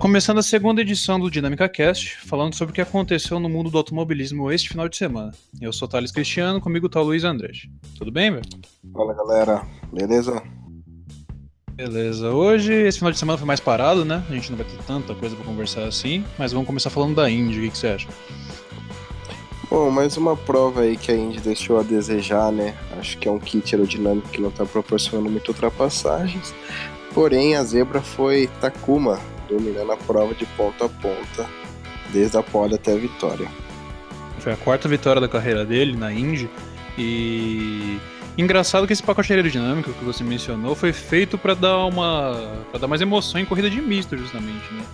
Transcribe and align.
começando 0.00 0.38
a 0.38 0.42
segunda 0.42 0.80
edição 0.80 1.20
do 1.20 1.30
Dinâmica 1.30 1.68
Cast, 1.68 2.16
falando 2.26 2.54
sobre 2.54 2.72
o 2.72 2.74
que 2.74 2.80
aconteceu 2.80 3.38
no 3.38 3.50
mundo 3.50 3.70
do 3.70 3.76
automobilismo 3.76 4.50
este 4.50 4.70
final 4.70 4.88
de 4.88 4.96
semana. 4.96 5.30
Eu 5.60 5.74
sou 5.74 5.86
Thales 5.86 6.10
Cristiano, 6.10 6.58
comigo 6.58 6.88
tá 6.88 7.02
o 7.02 7.04
Luiz 7.04 7.22
Andrade. 7.22 7.70
Tudo 7.98 8.10
bem, 8.10 8.30
velho? 8.30 8.42
Fala 8.94 9.12
galera, 9.12 9.62
beleza? 9.92 10.42
Beleza. 11.72 12.30
Hoje, 12.30 12.72
esse 12.72 12.96
final 12.96 13.12
de 13.12 13.18
semana 13.18 13.36
foi 13.36 13.46
mais 13.46 13.60
parado, 13.60 14.02
né? 14.02 14.24
A 14.30 14.32
gente 14.32 14.50
não 14.50 14.56
vai 14.56 14.66
ter 14.66 14.82
tanta 14.84 15.14
coisa 15.14 15.36
pra 15.36 15.44
conversar 15.44 15.84
assim, 15.84 16.24
mas 16.38 16.50
vamos 16.50 16.66
começar 16.66 16.88
falando 16.88 17.16
da 17.16 17.30
Indy, 17.30 17.58
o 17.58 17.62
que, 17.64 17.70
que 17.70 17.78
você 17.78 17.88
acha? 17.88 18.08
Bom, 19.70 19.90
mais 19.90 20.16
uma 20.16 20.34
prova 20.34 20.80
aí 20.80 20.96
que 20.96 21.12
a 21.12 21.14
Indy 21.14 21.40
deixou 21.40 21.78
a 21.78 21.82
desejar, 21.82 22.50
né? 22.50 22.74
Acho 22.98 23.18
que 23.18 23.28
é 23.28 23.30
um 23.30 23.38
kit 23.38 23.74
aerodinâmico 23.74 24.30
que 24.30 24.40
não 24.40 24.50
tá 24.50 24.64
proporcionando 24.64 25.28
muitas 25.28 25.48
ultrapassagens. 25.48 26.54
Porém, 27.12 27.54
a 27.54 27.62
zebra 27.64 28.00
foi 28.00 28.48
Takuma, 28.60 29.20
dominando 29.50 29.92
a 29.92 29.96
prova 29.96 30.34
de 30.34 30.46
ponta 30.46 30.86
a 30.86 30.88
ponta, 30.88 31.48
desde 32.12 32.36
a 32.36 32.42
pole 32.42 32.74
até 32.74 32.92
a 32.92 32.96
vitória. 32.96 33.48
Foi 34.38 34.52
a 34.52 34.56
quarta 34.56 34.88
vitória 34.88 35.20
da 35.20 35.28
carreira 35.28 35.64
dele 35.64 35.96
na 35.96 36.12
Indy 36.12 36.48
e 36.96 37.98
engraçado 38.38 38.86
que 38.86 38.92
esse 38.92 39.02
pacote 39.02 39.32
aerodinâmico 39.32 39.92
que 39.92 40.04
você 40.04 40.24
mencionou 40.24 40.74
foi 40.74 40.92
feito 40.92 41.36
para 41.36 41.54
dar 41.54 41.84
uma 41.84 42.64
para 42.70 42.80
dar 42.80 42.86
mais 42.86 43.02
emoção 43.02 43.40
em 43.40 43.44
corrida 43.44 43.68
de 43.68 43.80
misto 43.80 44.16
justamente, 44.16 44.72
né? 44.72 44.84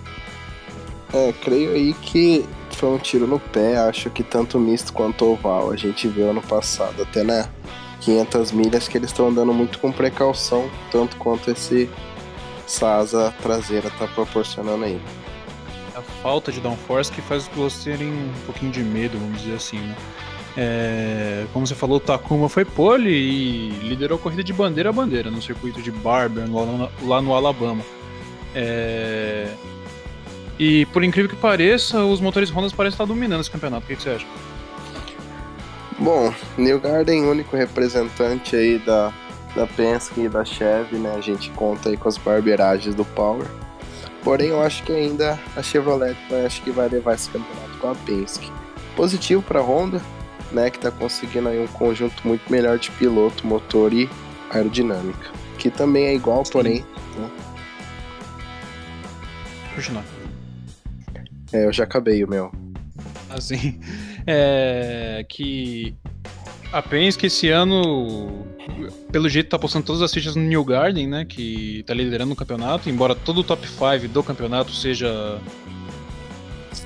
É, 1.12 1.32
creio 1.32 1.72
aí 1.72 1.94
que 1.94 2.44
foi 2.72 2.90
um 2.90 2.98
tiro 2.98 3.26
no 3.26 3.38
pé, 3.38 3.78
acho 3.78 4.10
que 4.10 4.22
tanto 4.22 4.58
misto 4.58 4.92
quanto 4.92 5.24
oval. 5.24 5.70
A 5.70 5.76
gente 5.76 6.08
viu 6.08 6.30
ano 6.30 6.42
passado, 6.42 7.02
até 7.02 7.22
na 7.22 7.48
500 8.00 8.52
milhas, 8.52 8.88
que 8.88 8.98
eles 8.98 9.10
estão 9.10 9.28
andando 9.28 9.52
muito 9.54 9.78
com 9.78 9.92
precaução, 9.92 10.68
tanto 10.90 11.16
quanto 11.16 11.50
esse 11.50 11.88
essa 12.66 12.96
asa 12.96 13.34
traseira 13.40 13.88
tá 13.90 14.06
proporcionando 14.08 14.84
aí. 14.84 15.00
A 15.94 16.02
falta 16.02 16.52
de 16.52 16.60
downforce 16.60 17.10
que 17.10 17.22
faz 17.22 17.48
você 17.54 17.92
terem 17.92 18.08
um 18.08 18.32
pouquinho 18.44 18.72
de 18.72 18.82
medo, 18.82 19.18
vamos 19.18 19.40
dizer 19.40 19.54
assim, 19.54 19.78
né? 19.78 19.96
É, 20.58 21.44
como 21.52 21.66
você 21.66 21.74
falou, 21.74 21.98
o 21.98 22.00
Takuma 22.00 22.48
foi 22.48 22.64
pole 22.64 23.10
e 23.10 23.68
liderou 23.82 24.18
a 24.18 24.20
corrida 24.20 24.42
de 24.42 24.54
bandeira 24.54 24.88
a 24.88 24.92
bandeira 24.92 25.30
no 25.30 25.40
circuito 25.40 25.82
de 25.82 25.90
Barber, 25.90 26.44
lá, 26.50 26.90
lá 27.02 27.22
no 27.22 27.34
Alabama. 27.34 27.84
É, 28.54 29.52
e 30.58 30.86
por 30.86 31.04
incrível 31.04 31.30
que 31.30 31.36
pareça, 31.36 32.02
os 32.04 32.20
motores 32.20 32.50
Honda 32.50 32.70
parecem 32.70 32.94
estar 32.94 33.04
dominando 33.04 33.42
esse 33.42 33.50
campeonato. 33.50 33.84
O 33.84 33.86
que, 33.86 33.96
que 33.96 34.02
você 34.02 34.10
acha? 34.10 34.26
Bom, 35.98 36.32
New 36.56 36.80
Garden, 36.80 37.26
único 37.26 37.56
representante 37.56 38.56
aí 38.56 38.78
da, 38.78 39.12
da 39.56 39.66
Penske 39.66 40.20
e 40.20 40.28
da 40.28 40.44
Chevy, 40.44 40.98
né? 40.98 41.14
A 41.16 41.20
gente 41.20 41.50
conta 41.52 41.88
aí 41.88 41.96
com 41.96 42.08
as 42.08 42.18
barberagens 42.18 42.94
do 42.94 43.04
Power. 43.04 43.46
Porém, 44.22 44.48
eu 44.48 44.60
acho 44.60 44.82
que 44.82 44.92
ainda 44.92 45.38
a 45.56 45.62
Chevrolet 45.62 46.16
vai, 46.28 46.44
acho 46.44 46.62
que 46.62 46.70
vai 46.70 46.88
levar 46.88 47.14
esse 47.14 47.30
campeonato 47.30 47.78
com 47.78 47.90
a 47.90 47.94
Penske. 47.94 48.52
Positivo 48.94 49.42
para 49.42 49.60
a 49.60 49.62
Honda, 49.62 50.00
né? 50.52 50.68
Que 50.70 50.76
está 50.76 50.90
conseguindo 50.90 51.48
aí 51.48 51.58
um 51.58 51.66
conjunto 51.68 52.26
muito 52.26 52.42
melhor 52.52 52.78
de 52.78 52.90
piloto, 52.92 53.46
motor 53.46 53.92
e 53.92 54.10
aerodinâmica. 54.50 55.30
Que 55.58 55.70
também 55.70 56.06
é 56.06 56.14
igual, 56.14 56.44
Sim. 56.44 56.52
porém. 56.52 56.84
Né? 57.16 57.30
Continua. 59.74 60.04
É, 61.52 61.64
eu 61.64 61.72
já 61.72 61.84
acabei 61.84 62.22
o 62.22 62.28
meu. 62.28 62.52
Assim, 63.30 63.80
é, 64.26 65.24
que 65.28 65.96
a 66.76 66.82
Penske 66.82 67.26
esse 67.26 67.48
ano, 67.48 68.46
pelo 69.10 69.30
jeito, 69.30 69.48
tá 69.48 69.58
postando 69.58 69.86
todas 69.86 70.02
as 70.02 70.12
fichas 70.12 70.36
no 70.36 70.42
New 70.42 70.62
Garden, 70.62 71.06
né? 71.06 71.24
Que 71.24 71.82
tá 71.86 71.94
liderando 71.94 72.34
o 72.34 72.36
campeonato, 72.36 72.90
embora 72.90 73.14
todo 73.14 73.38
o 73.38 73.44
top 73.44 73.66
5 73.66 74.08
do 74.08 74.22
campeonato 74.22 74.72
seja 74.72 75.40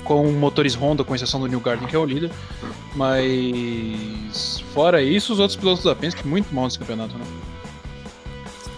com 0.05 0.31
motores 0.31 0.77
Honda, 0.77 1.03
com 1.03 1.13
exceção 1.13 1.41
do 1.41 1.49
New 1.49 1.59
Garden, 1.59 1.89
que 1.89 1.97
é 1.97 1.99
o 1.99 2.05
líder. 2.05 2.31
Mas 2.95 4.63
fora 4.73 5.03
isso, 5.03 5.33
os 5.33 5.41
outros 5.41 5.59
pilotos 5.59 5.83
da 5.83 5.95
Penske 5.95 6.27
muito 6.27 6.55
mal 6.55 6.67
nesse 6.67 6.79
campeonato, 6.79 7.19
né? 7.19 7.25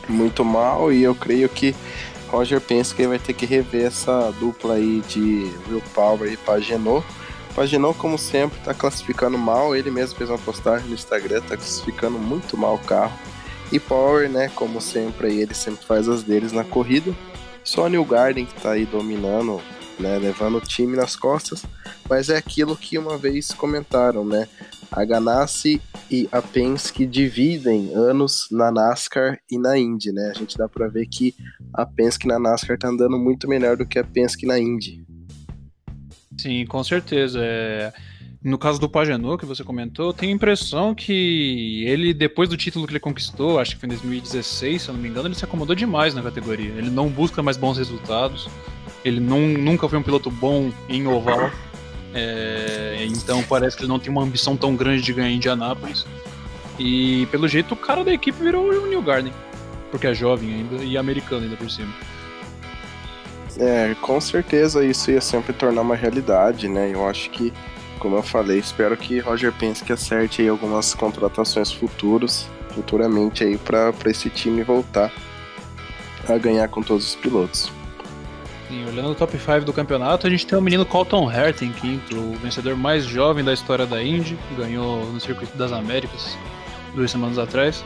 Muito 0.08 0.42
mal, 0.42 0.90
e 0.90 1.02
eu 1.02 1.14
creio 1.14 1.48
que 1.48 1.74
Roger 2.28 2.60
Penske 2.60 3.06
vai 3.06 3.18
ter 3.18 3.34
que 3.34 3.44
rever 3.44 3.84
essa 3.84 4.32
dupla 4.40 4.74
aí 4.74 5.02
de 5.08 5.52
Will 5.68 5.82
Power 5.94 6.32
e 6.32 6.38
Pagenot 6.38 7.04
Paginou, 7.54 7.92
como 7.92 8.16
sempre, 8.18 8.58
tá 8.60 8.72
classificando 8.72 9.36
mal. 9.36 9.76
Ele 9.76 9.90
mesmo 9.90 10.16
fez 10.16 10.30
uma 10.30 10.38
postagem 10.38 10.88
no 10.88 10.94
Instagram, 10.94 11.40
tá 11.42 11.56
classificando 11.56 12.18
muito 12.18 12.56
mal 12.56 12.76
o 12.76 12.78
carro. 12.78 13.12
E 13.70 13.78
Power, 13.78 14.28
né, 14.28 14.50
como 14.54 14.80
sempre, 14.80 15.34
ele 15.40 15.54
sempre 15.54 15.84
faz 15.86 16.08
as 16.08 16.22
deles 16.22 16.52
na 16.52 16.64
corrida. 16.64 17.14
Só 17.64 17.88
New 17.88 18.04
Garden 18.04 18.44
que 18.44 18.60
tá 18.60 18.72
aí 18.72 18.84
dominando, 18.84 19.60
né, 19.98 20.18
levando 20.18 20.58
o 20.58 20.60
time 20.60 20.96
nas 20.96 21.16
costas. 21.16 21.64
Mas 22.08 22.28
é 22.28 22.36
aquilo 22.36 22.76
que 22.76 22.98
uma 22.98 23.16
vez 23.16 23.52
comentaram, 23.52 24.24
né? 24.24 24.48
A 24.90 25.04
Ganassi 25.06 25.80
e 26.10 26.28
a 26.30 26.42
Penske 26.42 27.06
dividem 27.06 27.94
anos 27.94 28.48
na 28.50 28.70
NASCAR 28.70 29.38
e 29.50 29.58
na 29.58 29.78
Indy, 29.78 30.12
né? 30.12 30.32
A 30.34 30.38
gente 30.38 30.58
dá 30.58 30.68
para 30.68 30.88
ver 30.88 31.06
que 31.06 31.34
a 31.72 31.86
Penske 31.86 32.26
na 32.26 32.38
NASCAR 32.38 32.76
tá 32.78 32.88
andando 32.88 33.18
muito 33.18 33.48
melhor 33.48 33.76
do 33.76 33.86
que 33.86 33.98
a 33.98 34.04
Penske 34.04 34.44
na 34.44 34.58
Indy. 34.58 35.02
Sim, 36.42 36.66
com 36.66 36.82
certeza. 36.82 37.38
É... 37.40 37.92
No 38.42 38.58
caso 38.58 38.80
do 38.80 38.88
Pagenot, 38.88 39.38
que 39.38 39.46
você 39.46 39.62
comentou, 39.62 40.06
eu 40.08 40.12
tenho 40.12 40.32
a 40.32 40.34
impressão 40.34 40.92
que 40.96 41.84
ele, 41.86 42.12
depois 42.12 42.48
do 42.48 42.56
título 42.56 42.84
que 42.88 42.92
ele 42.92 42.98
conquistou, 42.98 43.60
acho 43.60 43.76
que 43.76 43.80
foi 43.80 43.86
em 43.86 43.90
2016, 43.90 44.82
se 44.82 44.88
eu 44.88 44.94
não 44.94 45.00
me 45.00 45.08
engano, 45.08 45.28
ele 45.28 45.36
se 45.36 45.44
acomodou 45.44 45.76
demais 45.76 46.12
na 46.12 46.20
categoria. 46.20 46.72
Ele 46.76 46.90
não 46.90 47.08
busca 47.08 47.40
mais 47.40 47.56
bons 47.56 47.78
resultados, 47.78 48.48
ele 49.04 49.20
não, 49.20 49.38
nunca 49.42 49.88
foi 49.88 49.96
um 49.96 50.02
piloto 50.02 50.28
bom 50.28 50.72
em 50.88 51.06
oval, 51.06 51.52
é... 52.12 53.06
então 53.08 53.44
parece 53.44 53.76
que 53.76 53.84
ele 53.84 53.88
não 53.88 54.00
tem 54.00 54.10
uma 54.10 54.24
ambição 54.24 54.56
tão 54.56 54.74
grande 54.74 55.02
de 55.02 55.12
ganhar 55.12 55.30
em 55.30 55.36
Indianápolis. 55.36 56.04
E 56.80 57.26
pelo 57.26 57.46
jeito 57.46 57.74
o 57.74 57.76
cara 57.76 58.02
da 58.02 58.12
equipe 58.12 58.42
virou 58.42 58.66
o 58.66 58.88
New 58.88 59.02
Garden, 59.02 59.32
porque 59.92 60.08
é 60.08 60.14
jovem 60.14 60.52
ainda 60.52 60.82
e 60.82 60.98
americano 60.98 61.44
ainda 61.44 61.56
por 61.56 61.70
cima. 61.70 61.94
É, 63.58 63.94
com 64.00 64.20
certeza 64.20 64.84
isso 64.84 65.10
ia 65.10 65.20
sempre 65.20 65.52
tornar 65.52 65.82
uma 65.82 65.94
realidade, 65.94 66.68
né? 66.68 66.90
Eu 66.92 67.06
acho 67.06 67.30
que, 67.30 67.52
como 67.98 68.16
eu 68.16 68.22
falei, 68.22 68.58
espero 68.58 68.96
que 68.96 69.18
Roger 69.18 69.52
Penske 69.52 69.92
acerte 69.92 70.42
aí 70.42 70.48
algumas 70.48 70.94
contratações 70.94 71.70
futuros, 71.70 72.46
futuramente 72.70 73.44
aí 73.44 73.58
para 73.58 73.92
esse 74.06 74.30
time 74.30 74.62
voltar 74.62 75.12
a 76.28 76.38
ganhar 76.38 76.68
com 76.68 76.82
todos 76.82 77.08
os 77.08 77.14
pilotos. 77.14 77.70
Sim, 78.68 78.86
olhando 78.86 79.10
o 79.10 79.14
top 79.14 79.38
5 79.38 79.66
do 79.66 79.72
campeonato, 79.72 80.26
a 80.26 80.30
gente 80.30 80.46
tem 80.46 80.56
o 80.56 80.62
menino 80.62 80.86
Colton 80.86 81.30
Herta 81.30 81.64
em 81.64 81.72
quinto, 81.72 82.16
o 82.16 82.36
vencedor 82.36 82.74
mais 82.74 83.04
jovem 83.04 83.44
da 83.44 83.52
história 83.52 83.84
da 83.84 84.02
Indy, 84.02 84.38
ganhou 84.56 85.04
no 85.12 85.20
Circuito 85.20 85.56
das 85.58 85.72
Américas 85.72 86.38
duas 86.94 87.10
semanas 87.10 87.38
atrás. 87.38 87.84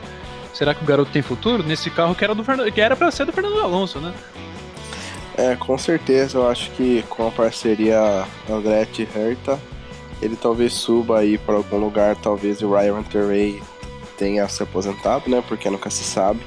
Será 0.54 0.74
que 0.74 0.82
o 0.82 0.86
garoto 0.86 1.10
tem 1.10 1.22
futuro? 1.22 1.62
Nesse 1.62 1.90
carro 1.90 2.14
que 2.14 2.24
era 2.24 2.34
do 2.34 2.44
que 2.72 2.80
era 2.80 2.94
para 2.94 3.10
ser 3.10 3.26
do 3.26 3.32
Fernando 3.32 3.60
Alonso, 3.60 3.98
né? 3.98 4.14
É, 5.36 5.54
com 5.54 5.76
certeza, 5.76 6.38
eu 6.38 6.48
acho 6.48 6.70
que 6.72 7.02
com 7.10 7.28
a 7.28 7.30
parceria 7.30 8.26
Andretti 8.48 9.06
Herta, 9.14 9.60
ele 10.22 10.34
talvez 10.34 10.72
suba 10.72 11.18
aí 11.18 11.36
para 11.36 11.56
algum 11.56 11.76
lugar, 11.76 12.16
talvez 12.16 12.62
o 12.62 12.72
Ryan 12.72 13.02
Terray 13.02 13.62
tenha 14.16 14.48
se 14.48 14.62
aposentado, 14.62 15.28
né? 15.28 15.42
Porque 15.46 15.68
nunca 15.68 15.90
se 15.90 16.04
sabe. 16.04 16.40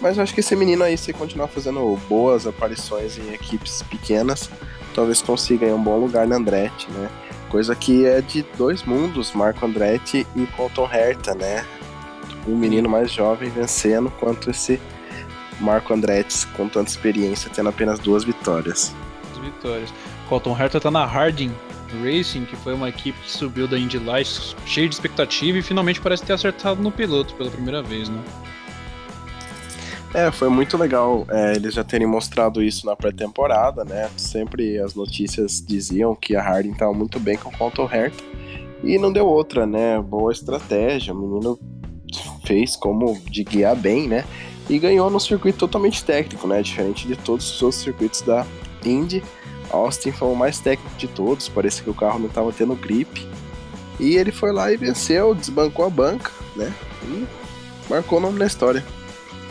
Mas 0.00 0.16
eu 0.16 0.22
acho 0.22 0.32
que 0.32 0.38
esse 0.38 0.54
menino 0.54 0.84
aí, 0.84 0.96
se 0.96 1.12
continuar 1.12 1.48
fazendo 1.48 1.98
boas 2.08 2.46
aparições 2.46 3.18
em 3.18 3.32
equipes 3.34 3.82
pequenas, 3.82 4.48
talvez 4.94 5.20
consiga 5.20 5.66
um 5.74 5.82
bom 5.82 5.98
lugar 5.98 6.26
na 6.26 6.36
Andretti, 6.36 6.88
né? 6.92 7.10
Coisa 7.48 7.74
que 7.74 8.06
é 8.06 8.20
de 8.20 8.42
dois 8.56 8.84
mundos, 8.84 9.32
Marco 9.32 9.66
Andretti 9.66 10.24
e 10.36 10.46
Colton 10.46 10.88
Herta, 10.92 11.34
né? 11.34 11.64
Um 12.46 12.56
menino 12.56 12.88
mais 12.88 13.10
jovem 13.10 13.50
vencendo, 13.50 14.12
quanto 14.20 14.50
esse 14.50 14.80
Marco 15.60 15.92
Andretti 15.92 16.46
com 16.48 16.68
tanta 16.68 16.90
experiência, 16.90 17.50
tendo 17.54 17.68
apenas 17.68 17.98
duas 17.98 18.24
vitórias. 18.24 18.94
Duas 19.34 19.46
vitórias. 19.46 19.92
Colton 20.28 20.56
Herta 20.58 20.80
tá 20.80 20.90
na 20.90 21.04
Harding 21.04 21.52
Racing, 22.02 22.44
que 22.44 22.56
foi 22.56 22.74
uma 22.74 22.88
equipe 22.88 23.18
que 23.18 23.30
subiu 23.30 23.66
da 23.66 23.78
Indy 23.78 23.98
Lights 23.98 24.54
cheio 24.66 24.88
de 24.88 24.94
expectativa 24.94 25.58
e 25.58 25.62
finalmente 25.62 26.00
parece 26.00 26.22
ter 26.22 26.34
acertado 26.34 26.82
no 26.82 26.92
piloto 26.92 27.34
pela 27.34 27.50
primeira 27.50 27.82
vez, 27.82 28.08
né? 28.08 28.22
É, 30.14 30.30
foi 30.30 30.48
muito 30.48 30.76
legal 30.78 31.26
é, 31.30 31.54
eles 31.54 31.74
já 31.74 31.84
terem 31.84 32.06
mostrado 32.06 32.62
isso 32.62 32.86
na 32.86 32.96
pré-temporada, 32.96 33.84
né? 33.84 34.08
Sempre 34.16 34.78
as 34.78 34.94
notícias 34.94 35.62
diziam 35.66 36.14
que 36.14 36.34
a 36.34 36.42
Harding 36.42 36.72
estava 36.72 36.92
muito 36.94 37.20
bem 37.20 37.36
com 37.36 37.50
o 37.50 37.52
Colton 37.56 37.88
Herta 37.92 38.24
e 38.82 38.98
não 38.98 39.12
deu 39.12 39.26
outra, 39.26 39.66
né? 39.66 40.00
Boa 40.00 40.32
estratégia, 40.32 41.12
o 41.12 41.18
menino 41.18 41.58
fez 42.46 42.74
como 42.74 43.20
de 43.30 43.44
guiar 43.44 43.76
bem, 43.76 44.08
né? 44.08 44.24
E 44.68 44.78
ganhou 44.78 45.10
num 45.10 45.18
circuito 45.18 45.58
totalmente 45.58 46.04
técnico, 46.04 46.46
né? 46.46 46.62
Diferente 46.62 47.06
de 47.06 47.16
todos 47.16 47.50
os 47.50 47.62
outros 47.62 47.82
circuitos 47.82 48.20
da 48.22 48.46
Indy. 48.84 49.22
Austin 49.70 50.12
foi 50.12 50.28
o 50.28 50.34
mais 50.34 50.58
técnico 50.58 50.96
de 50.96 51.08
todos, 51.08 51.48
parecia 51.48 51.82
que 51.84 51.90
o 51.90 51.94
carro 51.94 52.18
não 52.18 52.26
estava 52.26 52.52
tendo 52.52 52.74
grip. 52.74 53.26
E 53.98 54.16
ele 54.16 54.30
foi 54.30 54.52
lá 54.52 54.72
e 54.72 54.76
venceu, 54.76 55.34
desbancou 55.34 55.84
a 55.84 55.90
banca, 55.90 56.30
né? 56.54 56.72
E 57.04 57.26
marcou 57.88 58.18
o 58.18 58.20
nome 58.20 58.38
na 58.38 58.46
história. 58.46 58.84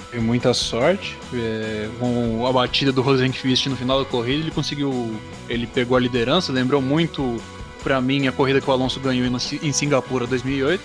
Teve 0.10 0.24
muita 0.24 0.54
sorte. 0.54 1.18
É, 1.34 1.90
com 2.00 2.48
a 2.48 2.52
batida 2.54 2.92
do 2.92 3.02
Rosenqvist 3.02 3.68
no 3.68 3.76
final 3.76 4.04
da 4.04 4.10
corrida, 4.10 4.42
ele 4.42 4.52
conseguiu. 4.52 5.16
Ele 5.50 5.68
pegou 5.68 5.98
a 5.98 6.00
liderança, 6.00 6.52
lembrou 6.52 6.82
muito 6.82 7.38
para 7.84 8.00
mim 8.02 8.28
a 8.28 8.32
corrida 8.32 8.62
que 8.62 8.70
o 8.70 8.74
Alonso 8.74 9.00
ganhou 9.00 9.26
em 9.28 9.72
Singapura 9.72 10.26
2008, 10.26 10.82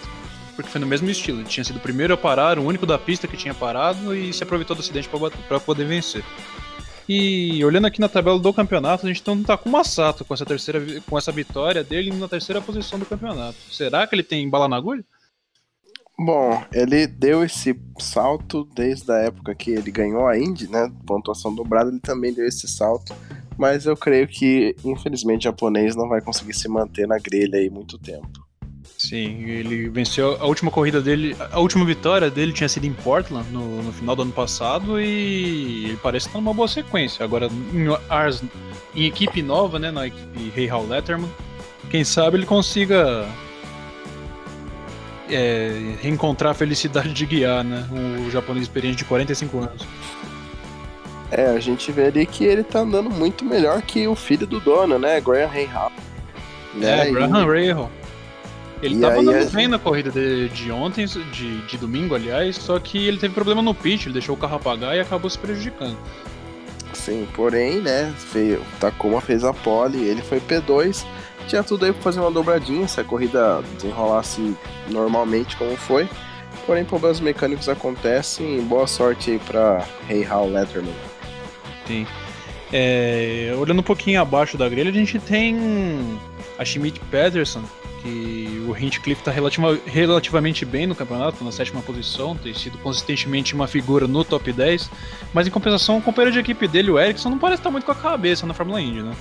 porque 0.55 0.71
foi 0.71 0.81
no 0.81 0.87
mesmo 0.87 1.09
estilo. 1.11 1.41
Ele 1.41 1.49
tinha 1.49 1.65
sido 1.65 1.77
o 1.77 1.81
primeiro 1.81 2.15
a 2.15 2.17
parar, 2.17 2.59
o 2.59 2.65
único 2.65 2.87
da 2.87 2.99
pista 2.99 3.27
que 3.27 3.37
tinha 3.37 3.55
parado 3.55 4.15
e 4.15 4.33
se 4.33 4.43
aproveitou 4.43 4.77
do 4.77 4.81
acidente 4.81 5.09
para 5.49 5.61
poder 5.61 5.85
vencer. 5.85 6.25
E 7.09 7.65
olhando 7.65 7.87
aqui 7.87 8.01
na 8.01 8.09
tabela 8.09 8.39
do 8.39 8.53
campeonato, 8.53 9.05
a 9.05 9.09
gente 9.13 9.23
não 9.27 9.43
tá 9.43 9.57
com 9.57 9.69
o 9.69 9.73
Massato 9.73 10.25
com 10.25 10.33
essa 10.33 10.47
terceira 10.47 10.81
com 11.09 11.19
essa 11.19 11.33
vitória 11.33 11.83
dele 11.83 12.13
na 12.13 12.29
terceira 12.29 12.61
posição 12.61 12.99
do 12.99 13.07
campeonato. 13.07 13.59
Será 13.71 14.07
que 14.07 14.15
ele 14.15 14.23
tem 14.23 14.49
bala 14.49 14.69
na 14.69 14.77
agulha? 14.77 15.05
Bom, 16.19 16.63
ele 16.73 17.07
deu 17.07 17.43
esse 17.43 17.77
salto 17.99 18.69
desde 18.75 19.11
a 19.11 19.17
época 19.17 19.55
que 19.55 19.73
ele 19.73 19.91
ganhou 19.91 20.29
a 20.29 20.39
Indy, 20.39 20.69
né? 20.69 20.93
Pontuação 21.05 21.55
dobrada, 21.55 21.91
ele 21.91 22.01
também 22.01 22.33
deu 22.33 22.47
esse 22.47 22.69
salto. 22.69 23.15
Mas 23.59 23.87
eu 23.87 23.97
creio 23.97 24.29
que, 24.29 24.77
infelizmente, 24.85 25.41
o 25.41 25.51
japonês 25.51 25.97
não 25.97 26.09
vai 26.09 26.21
conseguir 26.21 26.55
se 26.55 26.69
manter 26.69 27.07
na 27.07 27.19
grelha 27.19 27.59
aí 27.59 27.69
muito 27.69 27.99
tempo. 27.99 28.42
Sim, 29.09 29.47
ele 29.49 29.89
venceu 29.89 30.37
a 30.41 30.47
última 30.47 30.71
corrida 30.71 31.01
dele, 31.01 31.37
a 31.51 31.59
última 31.59 31.85
vitória 31.85 32.31
dele 32.31 32.53
tinha 32.53 32.69
sido 32.69 32.87
em 32.87 32.93
Portland 32.93 33.51
no, 33.51 33.83
no 33.83 33.93
final 33.93 34.15
do 34.15 34.23
ano 34.23 34.31
passado 34.31 35.01
e 35.01 35.87
ele 35.87 35.99
parece 36.01 36.29
estar 36.29 36.39
numa 36.39 36.55
boa 36.55 36.69
sequência. 36.69 37.25
Agora 37.25 37.49
em 37.75 37.89
Ars, 38.09 38.45
em 38.95 39.05
equipe 39.05 39.43
nova, 39.43 39.81
né, 39.81 39.91
na 39.91 40.07
equipe 40.07 40.53
Hey 40.57 40.69
Hall 40.69 40.87
Letterman, 40.87 41.29
quem 41.91 42.05
sabe 42.05 42.37
ele 42.37 42.47
consiga 42.47 43.27
é, 45.29 45.97
reencontrar 46.01 46.53
a 46.53 46.55
felicidade 46.55 47.13
de 47.13 47.27
guiar, 47.27 47.65
né? 47.65 47.85
Um 47.91 48.31
japonês 48.31 48.63
experiente 48.63 48.99
de 48.99 49.05
45 49.05 49.59
anos. 49.59 49.85
É, 51.29 51.47
a 51.47 51.59
gente 51.59 51.91
vê 51.91 52.07
ali 52.07 52.25
que 52.25 52.45
ele 52.45 52.63
tá 52.63 52.79
andando 52.79 53.11
muito 53.11 53.45
melhor 53.45 53.83
que 53.83 54.07
o 54.07 54.15
filho 54.15 54.47
do 54.47 54.61
dono, 54.61 54.97
né? 54.97 55.21
Graham 55.21 55.49
Rahal. 55.49 55.91
Né? 56.73 57.09
É, 57.09 57.11
Graham 57.11 57.47
Rahal. 57.47 57.91
Ele 58.83 58.97
e 58.97 59.01
tava 59.01 59.21
andando 59.21 59.51
bem 59.53 59.69
na 59.69 59.79
corrida 59.79 60.11
de, 60.11 60.49
de 60.49 60.73
ontem, 60.73 61.07
de, 61.07 61.61
de 61.63 61.79
domingo, 61.79 62.17
aliás, 62.17 62.57
só 62.57 62.79
que 62.81 63.07
ele 63.07 63.17
teve 63.17 63.33
problema 63.33 63.63
no 63.63 63.73
pitch, 63.73 64.07
ele 64.07 64.15
deixou 64.15 64.35
o 64.35 64.39
carro 64.39 64.57
apagar 64.57 64.97
e 64.97 65.01
acabou 65.01 65.31
se 65.31 65.39
prejudicando. 65.39 65.97
Sim, 66.93 67.27
porém, 67.33 67.81
né, 67.81 68.13
veio, 68.33 68.61
Takuma 68.81 69.21
fez 69.21 69.45
a 69.45 69.55
pole, 69.55 70.05
ele 70.05 70.21
foi 70.21 70.41
P2, 70.41 71.05
tinha 71.47 71.63
tudo 71.63 71.85
aí 71.85 71.93
pra 71.93 72.03
fazer 72.03 72.21
uma 72.21 72.31
dobradinha 72.31 72.87
se 72.89 73.01
a 73.01 73.05
corrida 73.05 73.63
desenrolasse 73.77 74.57
normalmente 74.91 75.57
como 75.57 75.77
foi. 75.77 76.09
Porém, 76.67 76.85
problemas 76.85 77.19
mecânicos 77.21 77.69
acontecem 77.69 78.59
e 78.59 78.61
boa 78.61 78.87
sorte 78.87 79.33
aí 79.33 79.39
pra 79.39 79.85
Hey 80.09 80.25
Hal 80.25 80.49
Letterman. 80.49 80.95
Sim. 81.87 82.07
É, 82.73 83.55
olhando 83.59 83.81
um 83.81 83.85
pouquinho 83.85 84.21
abaixo 84.21 84.57
da 84.57 84.69
grelha, 84.69 84.91
a 84.91 84.95
gente 84.95 85.19
tem 85.19 85.57
a 86.59 86.65
Schmidt 86.65 87.01
Peterson, 87.11 87.63
que 88.03 88.65
o 88.69 88.77
Hinchcliffe 88.77 89.21
está 89.21 89.31
relativa, 89.31 89.79
relativamente 89.87 90.65
bem 90.65 90.87
no 90.87 90.95
campeonato, 90.95 91.45
na 91.45 91.53
sétima 91.53 91.81
posição, 91.81 92.37
tem 92.37 92.53
sido 92.53 92.77
consistentemente 92.79 93.55
uma 93.55 93.69
figura 93.69 94.09
no 94.09 94.25
top 94.25 94.53
10, 94.53 94.91
mas 95.33 95.47
em 95.47 95.51
compensação, 95.51 95.99
o 95.99 96.03
companheiro 96.03 96.33
de 96.33 96.41
equipe 96.41 96.67
dele, 96.67 96.91
o 96.91 96.99
Ericsson, 96.99 97.31
não 97.31 97.39
parece 97.39 97.61
estar 97.61 97.71
muito 97.71 97.85
com 97.85 97.93
a 97.93 97.95
cabeça 97.95 98.47
na 98.47 98.53
Fórmula 98.53 98.81
Indy, 98.81 99.03
né? 99.03 99.15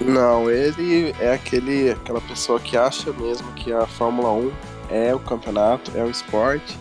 Não, 0.00 0.50
ele 0.50 1.14
é 1.20 1.32
aquele, 1.32 1.90
aquela 1.90 2.20
pessoa 2.20 2.60
que 2.60 2.76
acha 2.76 3.12
mesmo 3.12 3.52
que 3.52 3.72
a 3.72 3.86
Fórmula 3.86 4.32
1 4.32 4.52
é 4.90 5.14
o 5.14 5.18
campeonato, 5.18 5.92
é 5.94 6.02
o 6.02 6.10
esporte. 6.10 6.76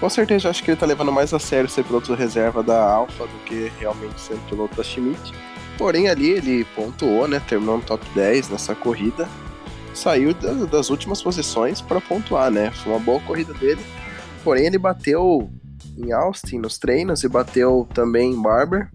Com 0.00 0.10
certeza 0.10 0.50
acho 0.50 0.62
que 0.62 0.70
ele 0.70 0.78
tá 0.78 0.84
levando 0.84 1.10
mais 1.10 1.32
a 1.32 1.38
sério 1.38 1.70
ser 1.70 1.84
piloto 1.84 2.12
de 2.12 2.18
reserva 2.18 2.62
da 2.62 2.92
Alfa 2.92 3.24
do 3.24 3.38
que 3.44 3.72
realmente 3.78 4.20
ser 4.20 4.36
piloto 4.48 4.76
da 4.76 4.82
Schmidt. 4.82 5.32
Porém 5.78 6.08
ali 6.08 6.30
ele 6.30 6.64
pontuou, 6.74 7.26
né? 7.26 7.40
Terminou 7.48 7.76
no 7.76 7.82
top 7.82 8.04
10 8.14 8.50
nessa 8.50 8.74
corrida. 8.74 9.28
Saiu 9.96 10.34
das 10.70 10.90
últimas 10.90 11.22
posições 11.22 11.80
para 11.80 12.00
pontuar, 12.00 12.50
né? 12.50 12.70
Foi 12.70 12.92
uma 12.92 13.00
boa 13.00 13.20
corrida 13.20 13.52
dele. 13.54 13.80
Porém 14.44 14.66
ele 14.66 14.78
bateu 14.78 15.50
em 15.96 16.12
Austin 16.12 16.58
nos 16.58 16.78
treinos 16.78 17.24
e 17.24 17.28
bateu 17.28 17.88
também 17.94 18.32
em 18.32 18.40
Barber 18.40 18.90